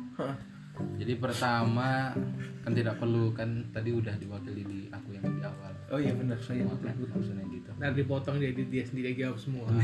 [0.99, 2.11] jadi pertama
[2.65, 5.71] kan tidak perlu kan tadi udah diwakili di aku yang di awal.
[5.93, 7.71] Oh iya benar, saya Semua kan maksudnya gitu.
[7.77, 9.69] Nanti dipotong jadi dia sendiri jawab semua.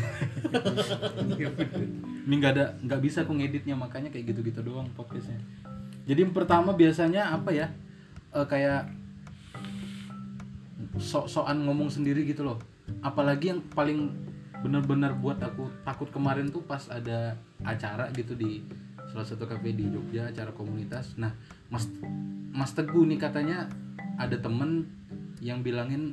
[1.41, 1.87] Iya, bener.
[2.27, 5.39] ini nggak ada nggak bisa aku ngeditnya makanya kayak gitu-gitu doang podcastnya
[6.09, 7.73] jadi yang pertama biasanya apa ya?
[8.31, 8.89] Eh, kayak
[11.01, 12.59] sok-sokan ngomong sendiri gitu loh.
[13.01, 14.13] Apalagi yang paling
[14.61, 17.33] benar-benar buat aku takut kemarin tuh pas ada
[17.65, 18.61] acara gitu di
[19.09, 21.17] salah satu kafe di Jogja acara komunitas.
[21.17, 21.33] Nah
[21.73, 21.89] Mas
[22.53, 23.67] Mas Teguh nih katanya
[24.21, 24.85] ada temen
[25.41, 26.13] yang bilangin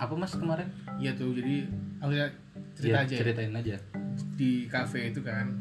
[0.00, 0.72] apa Mas kemarin?
[0.96, 1.68] Iya tuh, jadi
[2.00, 2.32] aku lihat
[2.72, 3.76] cerita Ya, aja ceritain aja.
[4.40, 5.52] Di kafe itu kan.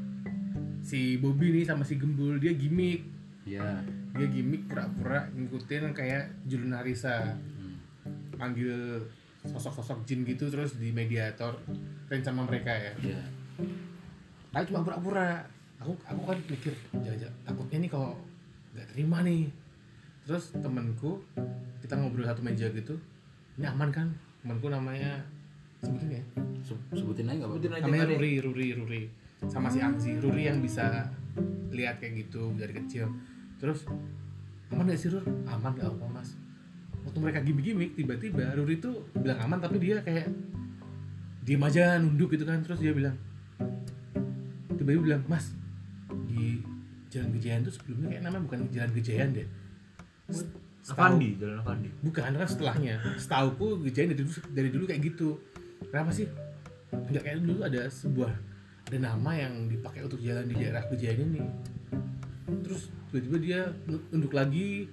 [0.80, 3.04] Si Bobby nih sama si Gembul dia gimmick.
[3.50, 3.82] Ya
[4.14, 7.34] Dia gimmick pura-pura ngikutin kayak Julun Harisa.
[7.34, 7.78] Hmm.
[8.38, 9.02] Panggil
[9.40, 11.56] sosok-sosok jin gitu terus di mediator
[12.12, 12.94] range sama mereka ya.
[13.16, 13.22] ya
[14.52, 15.42] Tapi cuma pura-pura.
[15.80, 18.12] Aku aku kan mikir, jangan takutnya nih kalau
[18.76, 19.48] nggak terima nih.
[20.28, 21.24] Terus temenku
[21.80, 23.00] kita ngobrol satu meja gitu.
[23.56, 24.12] Ini aman kan?
[24.44, 25.24] Temenku namanya
[25.80, 26.24] sebutin ya.
[26.60, 28.06] Se- sebutin aja nggak Sebutin apa aja namanya.
[28.12, 29.02] Ruri Ruri Ruri
[29.48, 31.08] sama si Angzi Ruri yang bisa
[31.72, 33.08] lihat kayak gitu dari kecil
[33.60, 33.86] terus
[34.74, 35.24] aman gak sih Rur?
[35.46, 36.34] aman gak apa mas
[37.06, 40.32] waktu mereka gimmick-gimmick tiba-tiba Ruri tuh bilang aman tapi dia kayak
[41.44, 43.16] diem aja nunduk gitu kan terus dia bilang
[44.76, 45.52] tiba-tiba bilang mas
[46.30, 46.64] di
[47.10, 49.48] Jalan Gejayan tuh sebelumnya kayak namanya bukan Jalan Gejayan deh
[50.90, 52.96] Avandi jalan Avandi Bukan kan setelahnya.
[53.20, 55.38] Setauku Gejayan dari dulu dari dulu kayak gitu.
[55.90, 56.26] Kenapa sih?
[56.90, 58.32] Enggak kayak dulu ada sebuah
[58.90, 61.42] ada nama yang dipakai untuk jalan di daerah Gejayan ini.
[62.66, 64.90] Terus tiba-tiba dia nunduk lagi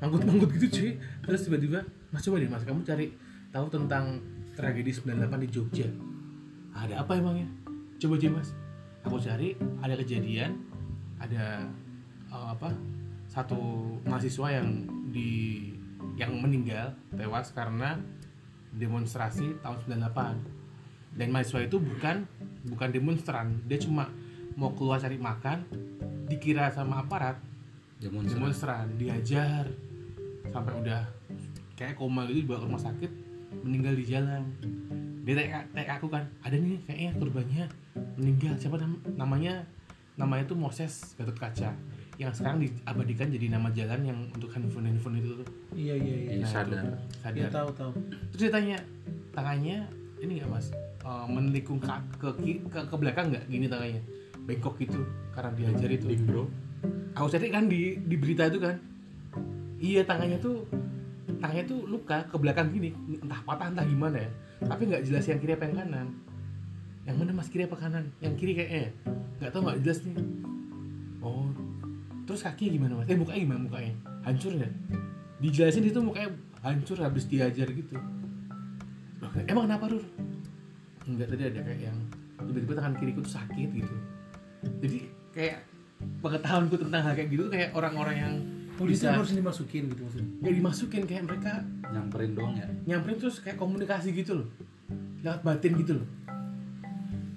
[0.00, 0.90] manggut-manggut gitu cuy.
[1.24, 1.78] Terus tiba-tiba
[2.12, 3.12] Mas coba deh Mas kamu cari
[3.50, 4.20] tahu tentang
[4.54, 5.88] tragedi 98 di Jogja.
[6.74, 7.48] Ada apa emangnya?
[7.98, 8.48] Coba aja Mas.
[9.04, 10.56] Aku cari ada kejadian
[11.20, 11.68] ada
[12.28, 12.72] eh, apa
[13.28, 13.58] satu
[14.04, 14.68] mahasiswa yang
[15.10, 15.72] di
[16.14, 17.98] yang meninggal tewas karena
[18.74, 22.26] demonstrasi tahun 98 dan mahasiswa itu bukan
[22.66, 24.10] bukan demonstran dia cuma
[24.54, 25.66] mau keluar cari makan
[26.24, 27.36] dikira sama aparat
[27.96, 29.64] demonstrasi demonstran diajar
[30.46, 31.02] sampai udah
[31.74, 33.10] kayak koma gitu dibawa ke rumah sakit
[33.60, 34.42] meninggal di jalan.
[35.24, 37.64] Dia tanya, tanya aku kan ada nih kayaknya korbannya
[38.14, 38.52] meninggal.
[38.54, 39.64] Siapa nam- namanya
[40.14, 41.72] namanya tuh Moses Gatot Kaca
[42.14, 45.48] yang sekarang diabadikan jadi nama jalan yang untuk handphone handphone itu tuh.
[45.72, 46.30] Iya iya iya.
[46.30, 46.78] Iya, Nah, sadar.
[46.78, 47.50] itu, Iya sadar.
[47.50, 47.90] Tahu tahu.
[48.30, 48.76] terus dia tanya
[49.32, 49.76] tangannya
[50.20, 50.70] ini nggak mas?
[51.02, 52.28] Eh, menelikung ke, ke,
[52.68, 53.44] ke, ke belakang nggak?
[53.48, 54.02] Gini tangannya
[54.44, 55.00] bengkok gitu
[55.32, 56.06] karena diajar itu.
[56.24, 56.44] bro.
[57.16, 58.76] Aku cari kan di di berita itu kan.
[59.80, 60.64] Iya tangannya tuh
[61.40, 62.92] tangannya tuh luka ke belakang gini.
[63.20, 64.30] Entah patah entah gimana ya.
[64.64, 66.08] Tapi nggak jelas yang kiri apa yang kanan.
[67.04, 67.48] Yang mana mas?
[67.48, 68.04] Kiri apa kanan?
[68.20, 68.84] Yang kiri kayaknya
[69.40, 70.16] nggak tahu nggak jelas nih.
[71.24, 71.48] Oh.
[72.24, 73.06] Terus kaki gimana mas?
[73.08, 73.92] Eh mukanya gimana mukanya?
[74.24, 74.72] Hancur nggak?
[75.40, 76.32] Dijelasin itu mukanya
[76.64, 77.96] hancur habis diajar gitu.
[79.20, 80.04] Loh, emang kenapa Rur?
[81.04, 81.98] enggak tadi ada kayak yang
[82.48, 83.96] tiba-tiba tangan kiriku tuh sakit gitu
[84.82, 84.98] jadi
[85.34, 85.58] kayak
[86.20, 88.34] pengetahuanku tentang hal kayak gitu kayak orang-orang yang
[88.74, 90.30] Polisi bisa harus dimasukin gitu maksudnya.
[90.42, 91.52] nggak dimasukin kayak mereka
[91.94, 92.66] nyamperin doang ya?
[92.90, 94.48] nyamperin terus kayak komunikasi gitu loh.
[95.22, 96.08] Lewat batin gitu loh.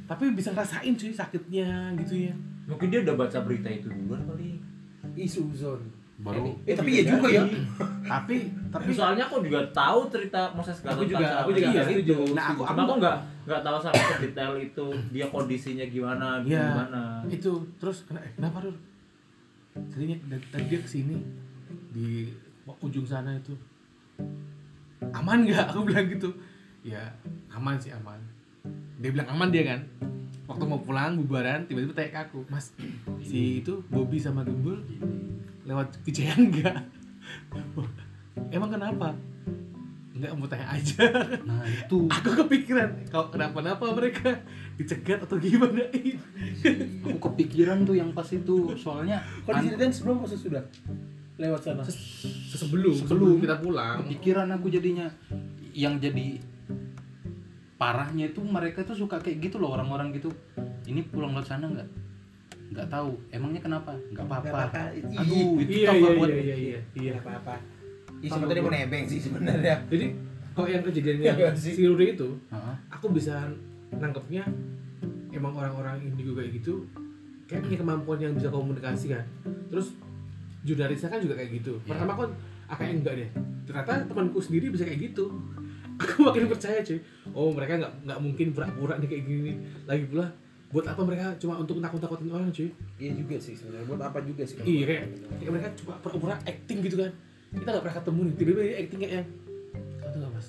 [0.09, 2.33] Tapi bisa ngerasain cuy sakitnya gitu ya.
[2.65, 4.57] Mungkin dia udah baca berita itu duluan kali.
[5.13, 5.81] Isu zon.
[6.17, 7.43] Baru Eh tapi iya juga ya.
[8.03, 8.35] tapi
[8.67, 12.15] tapi soalnya aku juga tahu cerita Moses Gatot Aku juga- aku juga Iya, setuju.
[12.33, 16.63] Nah, aku- cuma aku nggak nggak tahu sampai ke detail itu dia kondisinya gimana Iya.
[16.67, 18.73] gimana itu terus kena- eh, kenapa Rur?
[19.87, 20.17] tadinya
[20.49, 21.15] tadi dia ke sini
[21.91, 22.33] di
[22.81, 23.53] ujung sana itu
[25.07, 26.33] aman nggak aku bilang gitu
[26.81, 27.13] ya
[27.47, 28.17] aman sih aman
[28.97, 29.79] dia bilang aman dia kan
[30.43, 32.73] waktu mau pulang bubaran tiba-tiba tanya ke aku mas
[33.19, 34.81] si itu Bobby sama Gembul
[35.67, 36.77] lewat kejayaan nggak
[38.55, 39.11] emang kenapa?
[40.17, 41.03] Nggak mau tanya aja.
[41.43, 42.07] Nah itu.
[42.15, 44.33] Aku kepikiran kalau kenapa-napa mereka?
[44.73, 45.85] Dicegat atau gimana?
[47.03, 50.63] Aku kepikiran tuh yang pas itu soalnya Kalau an- diceritain sebelum atau sesudah?
[51.37, 51.85] Lewat sana.
[51.85, 53.37] sebelum Sebelum.
[53.37, 54.01] kita pulang.
[54.01, 55.05] Kepikiran aku jadinya.
[55.77, 56.27] Yang jadi
[57.77, 60.33] parahnya itu mereka tuh suka kayak gitu loh orang-orang gitu.
[60.89, 62.06] Ini pulang lewat sana nggak
[62.67, 63.11] nggak tahu.
[63.29, 63.91] Emangnya kenapa?
[64.11, 64.59] Nggak apa-apa.
[64.91, 66.79] aduh itu iya iya buat iya iya iya.
[66.93, 67.55] Iya Iya apa-apa.
[68.27, 69.75] Sama tadi mau nebeng sih sebenarnya.
[69.87, 70.05] jadi
[70.57, 72.75] kalau yang kejadian yang Iya si Ruri itu Heeh.
[72.89, 73.45] aku bisa
[73.93, 74.41] nangkepnya
[75.29, 76.81] emang orang-orang indigo kayak gitu
[77.45, 79.21] kayak punya kemampuan yang bisa komunikasi kan
[79.69, 79.93] terus
[80.65, 81.77] Judarisa kan juga kayak gitu.
[81.85, 81.95] Iya.
[81.95, 82.31] pertama kan
[82.75, 83.29] kayak enggak deh.
[83.63, 85.31] Ternyata temanku sendiri bisa kayak gitu.
[86.01, 86.99] Aku makin percaya cuy.
[87.31, 89.51] Oh mereka nggak nggak mungkin pura-pura nih kayak gini.
[89.87, 90.27] Lagi pula
[90.67, 93.87] buat apa mereka cuma untuk nakut-nakutin orang cuy Iya juga sih sebenarnya.
[93.87, 94.55] Buat apa juga sih?
[94.55, 95.25] kalau Iya kayak, gitu.
[95.31, 97.11] kayak mereka cuma pura-pura acting gitu kan
[97.49, 99.27] Kita gak pernah ketemu nih, tiba-tiba dia acting kayak yang
[99.97, 100.47] Kamu tau gak mas,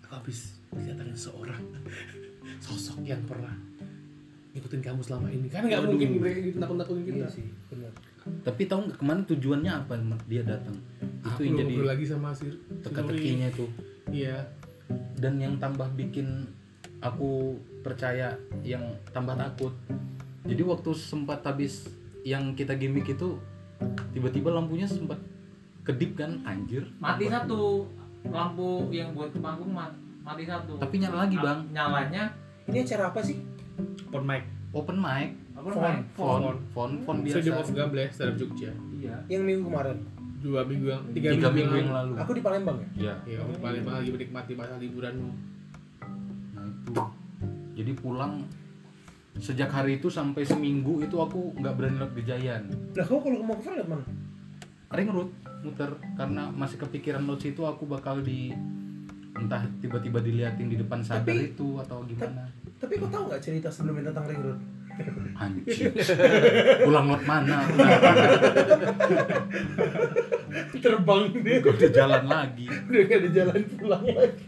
[0.00, 0.38] aku habis
[0.72, 1.62] didatangin seorang
[2.64, 3.52] Sosok yang pernah
[4.50, 5.90] ngikutin kamu selama ini Kan gak Waduh.
[5.92, 7.92] mungkin mereka gitu nakut-nakutin kita Iya sih, benar.
[8.40, 9.92] tapi tahu nggak ke mana tujuannya apa
[10.24, 10.76] dia datang
[11.22, 12.48] itu yang jadi lagi sama si
[12.80, 13.68] teka-tekinya tuh
[14.08, 14.48] Iya
[15.14, 16.48] dan yang tambah bikin
[17.04, 18.32] aku percaya
[18.64, 18.80] yang
[19.12, 19.76] tambah takut
[20.42, 21.84] jadi waktu sempat habis
[22.24, 23.36] yang kita gimmick itu
[24.10, 25.20] tiba-tiba lampunya sempat
[25.84, 27.84] kedip kan anjir mati satu
[28.24, 29.92] lampu yang buat ke panggung ma-
[30.24, 31.68] mati satu Tapi nyala lagi, Bang.
[31.68, 32.32] nyalanya
[32.64, 33.36] Ini acara apa sih?
[34.08, 34.48] Pon mic.
[34.72, 36.00] open mic apa Phone.
[36.16, 38.70] phone phone phone Stadium of biasa Gables dari Jogja.
[38.96, 39.98] iya Yang minggu kemarin.
[40.40, 42.88] Dua minggu yang tiga, tiga minggu yang lalu Aku di Palembang ya.
[42.96, 45.30] ya Iya, kamu paling lagi menikmati masa liburanmu.
[46.94, 47.04] Nah itu
[47.74, 48.46] jadi pulang
[49.34, 52.62] sejak hari itu sampai seminggu itu aku nggak berani lihat Gejayan
[52.94, 54.06] Lah kau kalau mau ke lihat mana?
[54.94, 55.26] ring road
[55.60, 58.54] muter karena masih kepikiran lo situ aku bakal di
[59.34, 62.46] entah tiba-tiba diliatin di depan sadar Tapi- itu atau gimana
[62.78, 64.60] Tapi kau tahu nggak cerita sebelumnya tentang Ring Road?
[65.34, 65.90] anjir
[66.86, 67.66] pulang lot mana
[70.76, 71.58] Terbang dia.
[71.58, 74.44] Udah jalan lagi Udah gak ada jalan pulang lagi.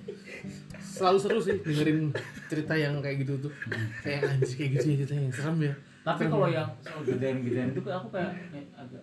[0.97, 2.01] Selalu seru sih dengerin
[2.49, 3.53] cerita yang kayak gitu tuh.
[4.01, 5.75] Kayak anjir kayak gitu ya ceritanya serem ya.
[6.01, 8.31] tapi kalau yang soal gedean-gedean itu aku kayak,
[8.73, 9.03] agak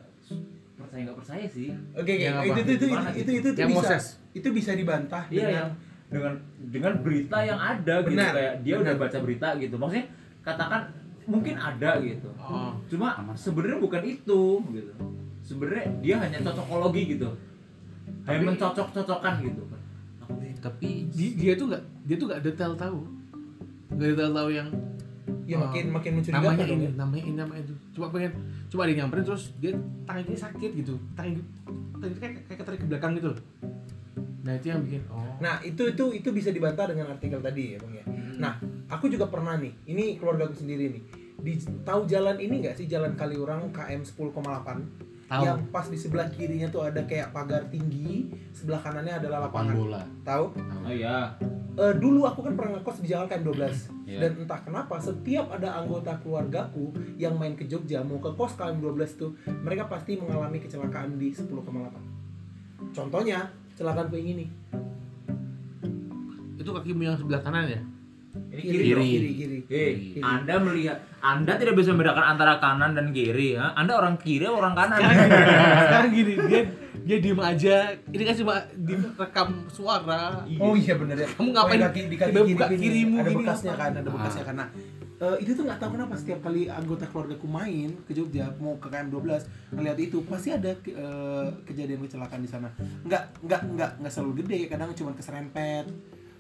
[0.74, 2.14] percaya nggak percaya sih Oke, oke.
[2.16, 2.44] Yang apa?
[2.48, 3.80] Itu, itu, itu, itu, itu, itu Yang bisa.
[3.84, 4.04] Moses.
[4.32, 5.70] Itu bisa dibantah iya dengan yang
[6.08, 6.34] dengan
[6.72, 8.32] dengan berita yang ada gitu Benar.
[8.32, 9.04] kayak dia udah Benar.
[9.04, 10.06] baca berita gitu maksudnya
[10.42, 10.82] katakan
[11.26, 12.72] mungkin ada gitu Oh.
[12.88, 14.42] cuma sebenarnya bukan itu
[14.72, 14.92] gitu
[15.42, 17.30] sebenarnya dia hanya cocokologi gitu
[18.24, 19.64] hanya mencocok-cocokkan gitu
[20.64, 23.00] tapi Dia, dia tuh nggak dia tuh nggak detail tahu.
[23.92, 24.70] Nggak detail tahu yang
[25.44, 25.68] ya Oh.
[25.68, 26.92] makin makin mencurigakan namanya dong ini, ya.
[26.96, 27.76] namanya ini, namanya itu.
[27.92, 28.32] Cuma pengen
[28.72, 29.72] coba dia nyamperin terus dia
[30.08, 30.94] tangannya sakit gitu.
[31.20, 31.36] Tangan
[32.00, 33.40] tangannya kayak kayak ketarik ke belakang gitu loh.
[34.44, 35.24] Nah, itu yang bikin oh.
[35.40, 38.06] Nah, itu itu itu bisa dibantah dengan artikel tadi ya, Bang ya.
[38.40, 38.54] Nah,
[38.92, 39.72] aku juga pernah nih.
[39.88, 41.04] Ini keluarga aku sendiri nih.
[41.44, 41.54] Di
[41.84, 45.13] tahu jalan ini nggak sih jalan Kaliurang KM 10,8?
[45.34, 45.44] Tahu.
[45.50, 50.02] Yang pas di sebelah kirinya tuh ada kayak pagar tinggi, sebelah kanannya adalah lapangan bola
[50.22, 50.46] Tahu?
[50.86, 51.34] oh iya
[51.74, 54.20] Eh, dulu aku kan pernah ngekos di jalan KM 12 Iya.
[54.22, 58.78] dan entah kenapa setiap ada anggota keluargaku yang main ke Jogja mau ke kos KM
[58.78, 59.34] 12 tuh
[59.66, 64.46] mereka pasti mengalami kecelakaan di 10,8 contohnya kecelakaan yang ini
[66.62, 67.82] Itu kakimu yang sebelah kanan ya?
[68.34, 69.06] Ini kiri kiri, Kiri.
[69.06, 70.22] kiri kiri, Kiri.
[70.26, 73.78] Anda melihat, Anda tidak bisa membedakan antara kanan dan kiri, ya?
[73.78, 74.98] Anda orang kiri, atau orang kanan.
[75.86, 76.62] Sekarang gini, dia
[77.04, 77.94] dia diem aja.
[78.10, 80.42] Ini kan cuma direkam suara.
[80.58, 81.28] Oh iya bener ya.
[81.30, 84.44] Kamu ngapain Oh, kaki, di kaki kiri buka kirimu ada gini bekasnya kan, ada bekasnya
[84.50, 84.56] kan.
[84.58, 84.68] Nah,
[85.22, 88.88] eh, itu tuh nggak tahu kenapa setiap kali anggota keluargaku main ke Jogja mau ke
[88.90, 92.70] KM 12 ngeliat itu pasti ada eh, kejadian kecelakaan di sana.
[93.06, 95.86] Nggak nggak nggak nggak selalu gede, kadang cuma keserempet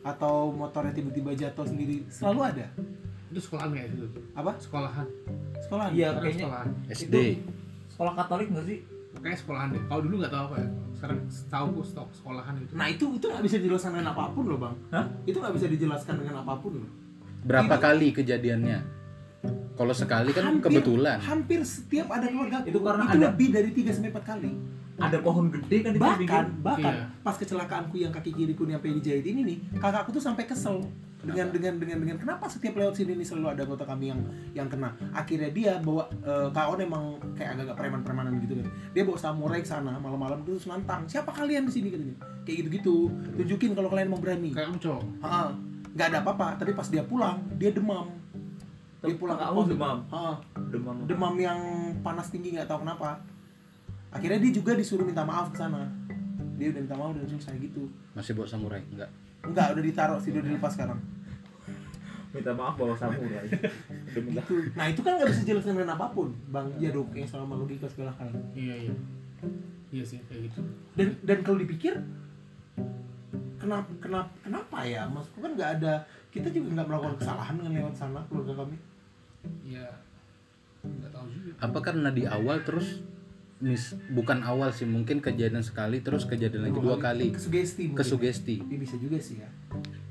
[0.04, 2.68] atau motornya tiba-tiba jatuh sendiri selalu ada.
[3.32, 4.06] Itu sekolahan nggak itu?
[4.34, 4.51] Apa?
[4.60, 5.08] Sekolahan.
[5.60, 5.86] Sekolah?
[5.89, 6.70] Iya, kayaknya sekolahan.
[6.91, 7.16] SD
[7.88, 8.80] sekolah Katolik nggak sih?
[9.16, 9.82] Kayak sekolahan deh.
[9.88, 10.68] Kalau dulu nggak tahu apa ya.
[10.93, 12.72] Sekarang tahu aku stok sekolahan itu.
[12.74, 14.76] Nah itu itu nggak bisa dijelaskan dengan apa pun loh bang.
[14.91, 15.06] Hah?
[15.24, 16.91] Itu nggak bisa dijelaskan dengan apa pun loh.
[17.43, 18.80] berapa Itu- kali kejadiannya
[19.76, 23.70] kalau sekali kan Hampir- kebetulan Hampir setiap ada keluarga Itu karena itu ada- lebih dari
[23.70, 24.51] 3 sampai 4 kali.
[24.96, 26.46] Ada pohon gede kan di bahkan pinggir.
[26.62, 27.06] bahkan Iya.
[27.20, 30.86] pas kecelakaanku yang kaki kiriku sampai dijahit ini nih kakakku tuh sampai kesel
[31.20, 34.20] dengan dengan dengan dengan kenapa setiap lewat sini nih selalu ada anggota kami yang
[34.54, 39.18] yang kena akhirnya dia bawa eh, kaon emang kayak agak-agak preman-premanan gitu kan dia bawa
[39.18, 43.88] samurai ke sana malam-malam terus nantang siapa kalian di sini katanya kayak gitu-gitu tunjukin kalau
[43.88, 45.04] kalian mau berani Kayak kamu cowok.
[45.22, 45.50] Ha,
[45.89, 48.12] nggak ada apa-apa tapi pas dia pulang dia demam
[49.00, 49.68] dia pulang ke kos.
[49.68, 49.98] demam.
[50.08, 50.38] Ha,
[50.70, 50.96] Demam.
[51.04, 51.60] demam yang
[52.00, 53.20] panas tinggi nggak tahu kenapa
[54.14, 55.89] akhirnya dia juga disuruh minta maaf ke sana
[56.55, 59.09] dia udah minta maaf dan selesai gitu masih bawa samurai enggak
[59.41, 61.01] enggak udah ditaruh sih udah dilepas sekarang
[62.34, 63.45] Minta maaf bawa samurai.
[63.45, 64.26] Gitu.
[64.74, 68.09] nah itu kan nggak bisa jelaskan dengan apa pun bang Jaduk yang selama logika segala
[68.18, 68.93] hal Iya iya.
[69.89, 70.59] Iya sih kayak gitu.
[70.97, 71.93] dan dan kalau dipikir
[73.57, 75.93] kenapa kenapa kenapa ya maksudku kan nggak ada
[76.30, 78.78] kita juga nggak melakukan kesalahan dengan lewat sana keluarga kami
[79.61, 79.88] Iya.
[80.82, 81.51] Nggak tahu juga.
[81.61, 83.05] apa karena di awal terus
[83.64, 88.03] mis bukan awal sih mungkin kejadian sekali terus kejadian lagi dua kali kesugesti mungkin.
[88.03, 89.47] kesugesti Iya, bisa juga sih ya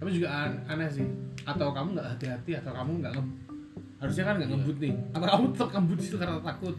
[0.00, 1.07] Tapi juga an- aneh sih.
[1.44, 3.12] Atau kamu nggak hati-hati atau kamu nggak
[4.03, 4.94] harusnya kan nggak ngebut nih.
[5.14, 6.74] Atau kamu tetap ngebut di situ karena takut.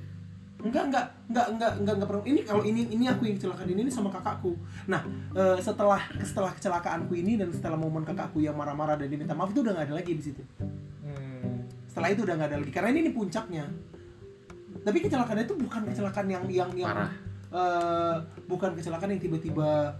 [0.59, 2.23] Enggak, enggak, enggak, enggak, enggak, enggak pernah.
[2.27, 4.59] Ini kalau ini ini aku yang kecelakaan ini, ini sama kakakku.
[4.91, 5.07] Nah,
[5.39, 9.63] eh, setelah setelah kecelakaanku ini dan setelah momen kakakku yang marah-marah dan diminta maaf itu
[9.63, 10.43] udah nggak ada lagi di situ.
[11.87, 13.63] Setelah itu udah nggak ada lagi karena ini, ini puncaknya.
[14.83, 17.11] Tapi kecelakaannya itu bukan kecelakaan yang yang yang Parah.
[17.49, 18.15] eh,
[18.45, 19.95] bukan kecelakaan yang tiba-tiba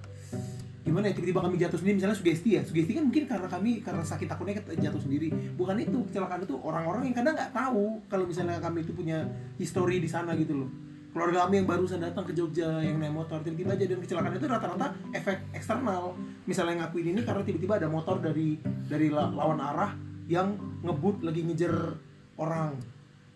[0.83, 1.95] gimana ya tiba-tiba kami jatuh sendiri.
[2.03, 2.61] Misalnya sugesti ya.
[2.61, 5.31] Sugesti kan mungkin karena kami karena sakit takutnya jatuh sendiri.
[5.55, 9.23] Bukan itu kecelakaan itu orang-orang yang kadang nggak tahu kalau misalnya kami itu punya
[9.55, 10.69] histori di sana gitu loh.
[11.13, 14.91] Keluarga kami yang barusan datang ke Jogja yang naik motor tiba-tiba jadi kecelakaan itu rata-rata
[15.13, 16.17] efek eksternal.
[16.49, 18.57] Misalnya yang ngakuin ini karena tiba-tiba ada motor dari
[18.89, 19.93] dari la- lawan arah
[20.27, 21.95] yang ngebut lagi ngejar
[22.35, 22.75] orang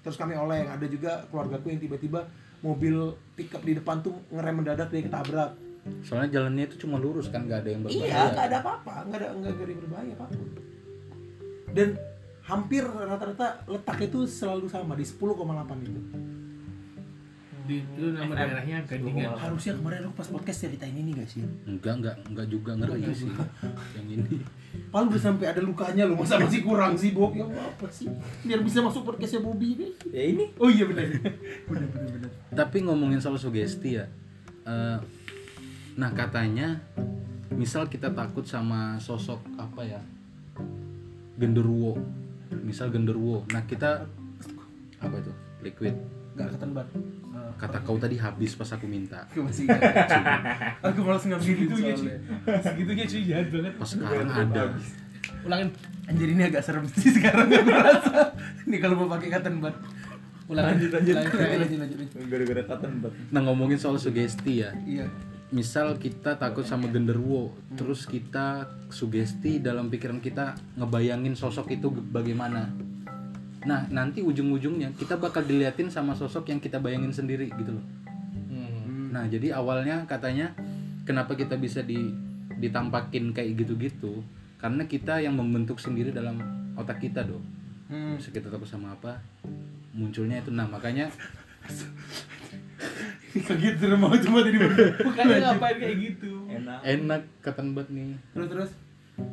[0.08, 2.32] terus kami oleng ada juga keluargaku yang tiba-tiba
[2.64, 5.52] mobil pickup di depan tuh ngerem mendadak dia ketabrak
[6.00, 9.20] soalnya jalannya itu cuma lurus kan nggak ada yang berbahaya Iya, nggak ada apa-apa, nggak
[9.20, 10.50] ada nggak ada yang berbahaya apa pun.
[11.72, 11.90] Dan
[12.44, 16.02] hampir rata-rata letak itu selalu sama di 10,8 itu.
[17.68, 21.44] Di itu nama daerahnya Gadingan Harusnya kemarin aku pas podcast ceritain ini gak sih?
[21.68, 23.28] enggak enggak enggak juga ngeri sih
[24.00, 24.40] yang ini
[24.88, 27.34] Palu udah sampai ada lukanya loh, masa masih kurang sih, Bob?
[27.34, 28.06] Ya apa sih?
[28.46, 29.88] Biar bisa masuk podcastnya Bobby ini.
[30.14, 30.54] Ya ini.
[30.62, 31.08] Oh iya benar.
[31.68, 32.30] benar benar benar.
[32.54, 34.06] tapi ngomongin soal sugesti ya
[34.64, 34.98] eh,
[35.98, 36.78] nah katanya
[37.52, 40.02] misal kita takut sama sosok apa ya
[41.36, 41.98] genderuwo
[42.62, 44.06] misal genderuwo nah kita
[45.02, 45.32] apa itu
[45.66, 45.96] liquid
[46.38, 46.86] Gak ketembat.
[47.62, 49.82] kata kau tadi habis pas aku minta Aku masih ingat.
[50.84, 52.60] Aku malas ngambilin segitunya cuy soalnya.
[52.62, 54.64] segitunya cuy jahat banget pas sekarang ada
[55.44, 55.70] ulangin
[56.08, 58.32] Anjir ini agak serem sih sekarang aku rasa.
[58.64, 59.76] Ini kalau mau pakai cotton bud.
[60.48, 61.16] ulangin Lanjut, lanjut.
[61.20, 61.98] Lanjut lanjut.
[62.24, 63.14] Gara-gara cotton bud.
[63.28, 65.12] nah ngomongin soal sugesti ya Iya.
[65.48, 72.72] misal kita takut sama genderuwo terus kita sugesti dalam pikiran kita ngebayangin sosok itu bagaimana
[73.66, 77.86] nah nanti ujung-ujungnya kita bakal diliatin sama sosok yang kita bayangin sendiri gitu loh.
[78.54, 79.10] Hmm.
[79.10, 80.54] nah jadi awalnya katanya
[81.08, 82.14] kenapa kita bisa di
[82.58, 84.22] ditampakin kayak gitu-gitu?
[84.58, 86.42] Karena kita yang membentuk sendiri dalam
[86.74, 87.46] otak kita dong.
[87.88, 88.18] Hmm.
[88.18, 89.22] bisa kita takut sama apa?
[89.94, 90.50] Munculnya itu.
[90.52, 91.08] Nah makanya
[93.38, 96.32] Kaget mau cuma tadi bukannya ngapain kayak gitu?
[96.50, 96.80] Enak.
[96.82, 98.10] enak ketan banget nih.
[98.34, 98.72] Terus terus.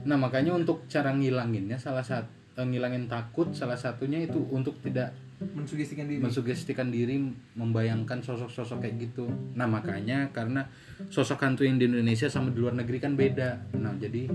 [0.04, 5.11] Nah makanya untuk cara ngilanginnya salah satu ngilangin takut salah satunya itu untuk tidak
[5.44, 6.22] Mensugestikan diri.
[6.22, 7.18] mensugestikan diri
[7.52, 9.26] membayangkan sosok-sosok kayak gitu.
[9.52, 10.62] Nah makanya karena
[11.09, 13.74] sosok hantu yang di Indonesia sama di luar negeri kan beda.
[13.74, 14.30] Nah jadi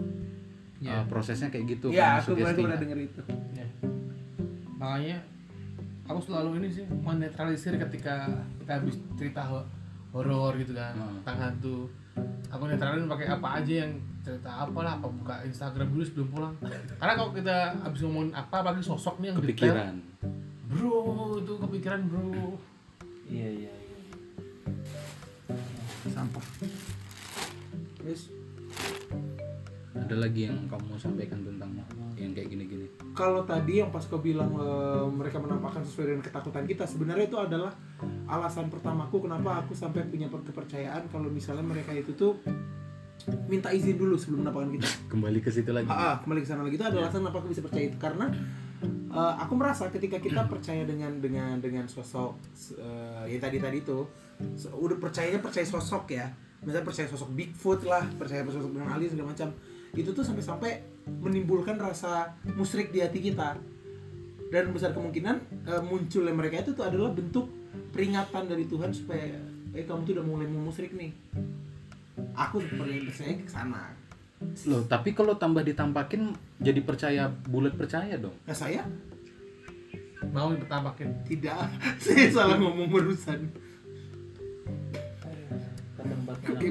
[0.80, 0.99] Ya.
[0.99, 1.88] uh, prosesnya kayak gitu.
[1.89, 3.22] Iya, karena aku pernah denger itu.
[3.53, 3.67] Ya.
[4.76, 5.17] makanya
[6.05, 9.67] aku selalu ini sih menetralisir ketika kita habis cerita ho-
[10.09, 11.20] horor gitu kan Hmm.
[11.20, 11.91] tentang hantu
[12.50, 13.91] aku netralin pakai apa aja yang
[14.26, 16.54] cerita apalah apa buka Instagram dulu sebelum pulang
[16.97, 19.95] karena kalau kita habis ngomongin apa apalagi sosok nih yang detail kepikiran.
[20.70, 21.00] bro
[21.39, 22.58] itu kepikiran bro
[23.30, 23.93] Iya iya iya.
[26.10, 26.41] Sampah.
[28.02, 28.34] Terus
[29.89, 31.73] Ada lagi yang kamu mau sampaikan tentang
[32.13, 32.85] yang kayak gini-gini.
[33.11, 37.37] kalau tadi yang pas kau bilang eh, mereka menampakkan sesuai dengan ketakutan kita sebenarnya itu
[37.37, 37.71] adalah
[38.25, 42.37] alasan pertamaku kenapa aku sampai punya per- kepercayaan kalau misalnya mereka itu tuh
[43.45, 44.89] minta izin dulu sebelum menampakkan kita.
[45.11, 45.87] Kembali ke situ lagi.
[45.87, 48.25] Ah, ah, kembali ke sana lagi itu ada alasan kenapa aku bisa percaya itu karena
[49.09, 52.37] eh, aku merasa ketika kita percaya dengan dengan dengan sosok
[52.77, 54.05] eh, yang tadi tadi itu
[54.53, 56.29] so- udah percayanya percaya sosok ya
[56.59, 59.49] misalnya percaya sosok Bigfoot lah percaya sosok dengan alien segala macam
[59.97, 63.57] itu tuh sampai-sampai menimbulkan rasa musyrik di hati kita.
[64.49, 65.35] Dan besar kemungkinan
[65.69, 67.49] eh, munculnya mereka itu tuh adalah bentuk
[67.93, 69.37] peringatan dari Tuhan supaya
[69.77, 71.13] eh kamu tuh udah mulai mau musyrik nih.
[72.33, 73.93] Aku seperti percaya ke sana.
[74.65, 78.33] Loh, tapi kalau tambah ditampakin jadi percaya bulat percaya dong.
[78.47, 78.87] nah saya?
[80.31, 81.11] Mau ditampakin?
[81.27, 81.65] Tidak,
[82.03, 83.51] saya salah ngomong barusan.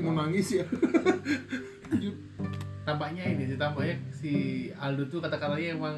[0.02, 0.64] Mau nangis ya.
[2.88, 4.32] Tampaknya ini sih tampaknya si
[4.74, 5.96] Aldo tuh kata-katanya emang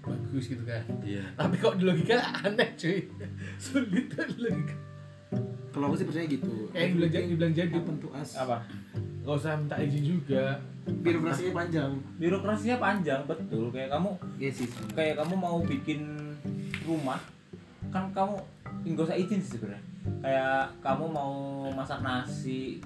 [0.00, 1.20] bagus gitu kan Iya.
[1.34, 3.04] tapi kok di logika aneh cuy
[3.60, 4.72] sulit kan di logika
[5.68, 6.72] Kalau aku sih percaya gitu.
[6.72, 8.30] kayak yang dibilang jadi dibilang jadi Apa tuh as?
[8.34, 8.56] Apa?
[9.20, 10.56] gak usah minta izin juga
[10.88, 11.90] Birokrasinya panjang.
[12.16, 13.68] Birokrasinya panjang betul.
[13.68, 14.64] Kayak kamu Iya sih.
[14.96, 16.00] kayak kamu mau bikin
[16.82, 17.20] rumah
[17.88, 18.40] kan kamu
[18.86, 19.84] nggak usah izin sih sebenarnya
[20.18, 21.32] kayak kamu mau
[21.70, 22.80] masak nasi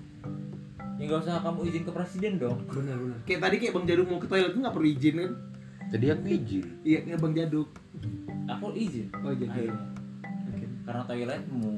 [1.03, 3.19] ya nggak usah kamu izin ke presiden dong Benar benar.
[3.25, 5.33] Kayak tadi kayak Bang Jaduk mau ke toilet tuh nggak perlu izin kan?
[5.91, 6.65] Jadi aku izin.
[6.81, 7.69] Iya, kayak Bang Jaduk.
[8.45, 9.51] aku izin Oh jadi.
[9.51, 9.77] akhirnya
[10.49, 10.67] Oke.
[10.83, 11.75] karena toiletmu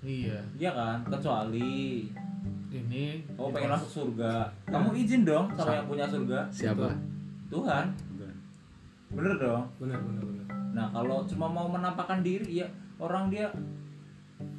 [0.00, 2.08] iya iya kan kecuali
[2.70, 4.32] ini kamu pengen masuk surga
[4.64, 6.88] kamu izin dong sama yang punya surga Siapa?
[7.48, 7.86] Tuhan
[9.10, 10.46] bener dong Benar benar benar.
[10.70, 13.50] nah kalau cuma mau menampakkan diri ya orang dia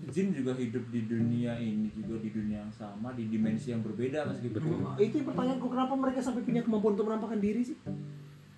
[0.08, 4.28] jin juga hidup di dunia ini juga di dunia yang sama di dimensi yang berbeda
[4.28, 7.78] meskipun Hmm, Itu yang pertanyaanku kenapa mereka sampai punya kemampuan untuk menampakkan diri sih?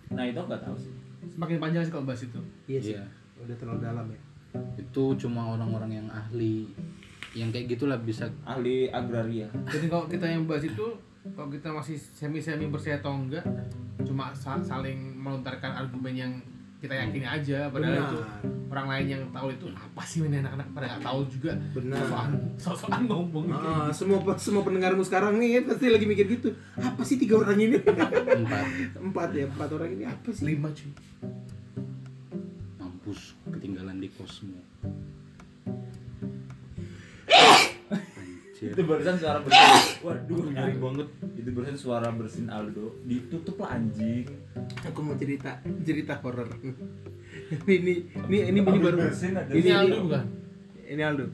[0.10, 0.94] nah itu nggak tahu sih
[1.28, 2.94] semakin panjang sih kalau bahas itu Iya sih.
[2.94, 3.04] Iya.
[3.40, 4.20] Udah terlalu dalam ya.
[4.78, 6.70] Itu cuma orang-orang yang ahli
[7.34, 10.86] yang kayak gitulah bisa ahli agraria jadi kalau kita yang bahas itu
[11.32, 13.42] kalau kita masih semi semi percaya atau enggak
[14.04, 16.34] cuma sa- saling melontarkan argumen yang
[16.84, 18.12] kita yakini aja padahal Benar.
[18.12, 18.20] itu
[18.68, 21.96] orang lain yang tahu itu apa sih ini anak-anak pada nggak tahu juga Benar.
[22.04, 23.70] sosokan sosokan ngomong gitu.
[23.72, 26.52] Ah, semua semua pendengarmu sekarang nih pasti lagi mikir gitu.
[26.76, 27.80] Apa sih tiga orang ini?
[28.44, 30.44] empat empat ya, empat orang ini apa sih?
[30.44, 30.92] lima cuy
[32.76, 34.60] mampus ketinggalan di kosmo
[38.64, 38.80] Anjir.
[38.80, 44.24] itu barusan suara bersin waduh nyari banget itu barusan suara bersin Aldo ditutup lah anjing
[44.88, 46.48] Aku mau cerita cerita horor.
[47.68, 50.24] ini ini ini ini baru bersin ada ini Aldo bukan
[50.84, 51.26] ini Aldo.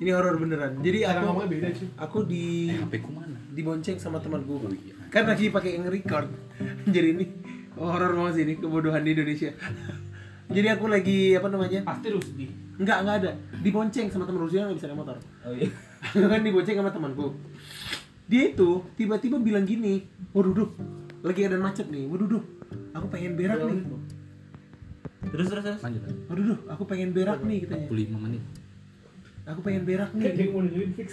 [0.00, 0.72] Ini horor beneran.
[0.80, 4.60] Jadi aku beda cuy aku di eh HP ku mana dibonceng sama temanku.
[4.60, 4.94] Oh iya.
[5.08, 6.28] Kan lagi pakai nge-record.
[6.94, 7.24] Jadi ini
[7.76, 9.50] horor banget sih ini kebodohan di Indonesia.
[10.50, 11.80] Jadi aku lagi apa namanya?
[11.86, 12.46] pasti Rusdi
[12.80, 13.30] Enggak, enggak ada.
[13.60, 15.16] Dibonceng sama teman Rusia nggak bisa naik motor.
[15.44, 15.68] oh iya
[16.32, 17.36] kan dibonceng sama temanku.
[18.26, 20.70] Dia itu tiba-tiba bilang gini, waduh duh,
[21.20, 22.44] lagi ada macet nih, waduh duh,
[22.94, 23.82] aku pengen berak nih.
[25.30, 27.86] terus terus terus lanjut Waduh duh, aku pengen berak nih katanya.
[27.92, 28.42] 25 menit
[29.44, 30.46] Aku pengen berak nih.
[30.54, 31.08] mau nunjukin fix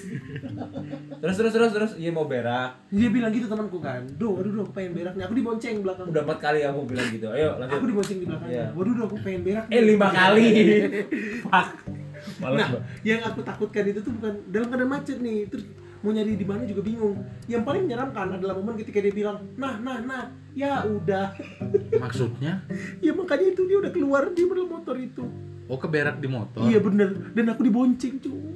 [1.19, 4.63] terus terus terus terus iya mau berak Dia bilang gitu temanku kan, duh, waduh duh,
[4.63, 5.25] aku pengen berak nih.
[5.25, 6.05] Aku dibonceng belakang.
[6.07, 8.49] udah empat kali aku bilang gitu ayo lanjut Aku dibonceng di belakang.
[8.53, 8.65] Iya.
[8.77, 9.63] Waduh duh, aku pengen berak.
[9.67, 9.83] eh nih.
[9.89, 10.47] lima kali
[11.49, 11.69] fuck
[12.37, 12.69] Males Nah,
[13.01, 15.65] yang aku takutkan itu tuh bukan dalam keadaan macet nih, terus
[16.05, 17.17] mau nyari di mana juga bingung.
[17.49, 20.23] Yang paling menyeramkan adalah momen ketika dia bilang, nah, nah, nah,
[20.53, 21.33] ya udah.
[22.03, 22.61] maksudnya?
[23.01, 25.25] Ya makanya itu dia udah keluar di dalam motor itu.
[25.67, 26.63] oh keberak di motor?
[26.63, 28.55] Iya bener, dan aku dibonceng cuy.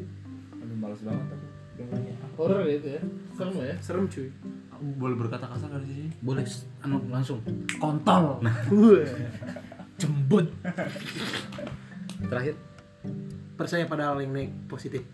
[0.63, 1.45] aduh males banget aku.
[1.75, 3.01] Dengernya horor gitu ya.
[3.35, 3.75] Serem ya.
[3.83, 4.29] Serem cuy.
[4.71, 6.45] aku boleh berkata kasar dari sini boleh.
[6.87, 7.43] Anu langsung.
[7.83, 8.39] Kontol.
[8.39, 8.55] Nah.
[9.99, 10.47] Jembut.
[12.31, 12.55] Terakhir
[13.61, 14.33] Percaya pada hal yang
[14.65, 15.05] positif.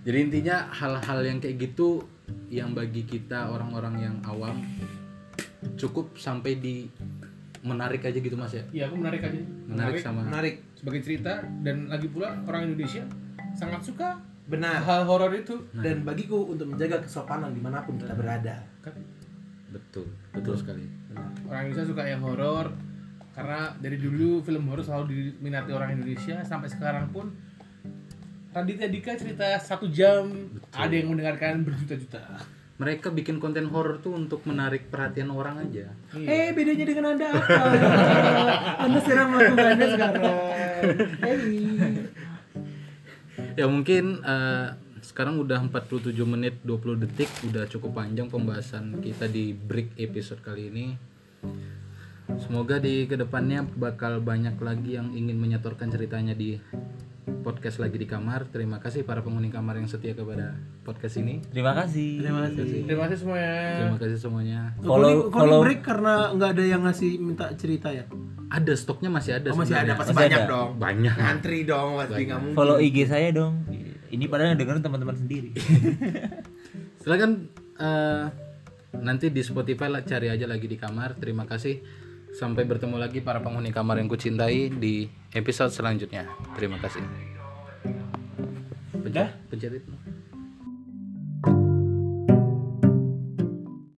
[0.00, 2.02] Jadi intinya hal-hal yang kayak gitu
[2.50, 4.58] yang bagi kita orang-orang yang awam
[5.76, 6.88] cukup sampai di
[7.60, 9.36] menarik aja gitu mas ya iya aku menarik aja
[9.68, 10.64] menarik sama Menarik.
[10.72, 13.04] sebagai cerita dan lagi pula orang Indonesia
[13.52, 14.16] sangat suka
[14.48, 14.82] Benar.
[14.82, 18.64] hal horor itu Dan bagiku untuk menjaga kesopanan di mana pun kita berada.
[18.80, 18.96] kan
[19.70, 20.88] betul betul sekali
[21.46, 22.72] orang Indonesia suka yang horor
[23.30, 25.04] karena dari dulu film horor selalu
[25.38, 27.30] diminati orang Indonesia sampai sekarang pun
[28.50, 30.26] Raditya Dika cerita satu jam
[30.74, 32.42] ada yang mendengarkan berjuta-juta
[32.80, 37.56] mereka bikin konten horor tuh untuk menarik perhatian orang aja Eh, bedanya dengan Anda apa?
[38.88, 40.22] anda sedang melakukannya sekarang.
[41.20, 41.92] Hey.
[43.52, 44.68] ya mungkin eh,
[45.04, 50.72] sekarang udah 47 menit 20 detik udah cukup panjang pembahasan kita di break episode kali
[50.72, 50.86] ini
[52.36, 56.60] semoga di ke depannya bakal banyak lagi yang ingin menyetorkan ceritanya di
[57.40, 61.72] podcast lagi di kamar terima kasih para penghuni kamar yang setia kepada podcast ini terima
[61.72, 62.84] kasih Terima kasih.
[62.84, 67.46] terima kasih semuanya terima kasih semuanya Follow, follow- break karena nggak ada yang ngasih minta
[67.54, 68.04] cerita ya?
[68.50, 69.94] ada stoknya masih ada Oh masih ada, sebenarnya.
[69.96, 70.50] pasti Masih banyak ada.
[70.50, 70.70] dong.
[70.76, 72.56] banyak Ngantri dong, pasti nggak mungkin.
[72.56, 73.54] follow IG saya dong
[74.10, 75.50] ini padahal yang dengerin teman-teman sendiri
[77.00, 77.46] silakan
[77.78, 78.24] eh,
[78.92, 81.78] nanti di Spotify lah cari aja lagi di kamar terima kasih
[82.36, 86.30] sampai bertemu lagi para penghuni kamar yang kucintai di episode selanjutnya.
[86.54, 87.02] Terima kasih.
[89.00, 89.90] Pencet pencet itu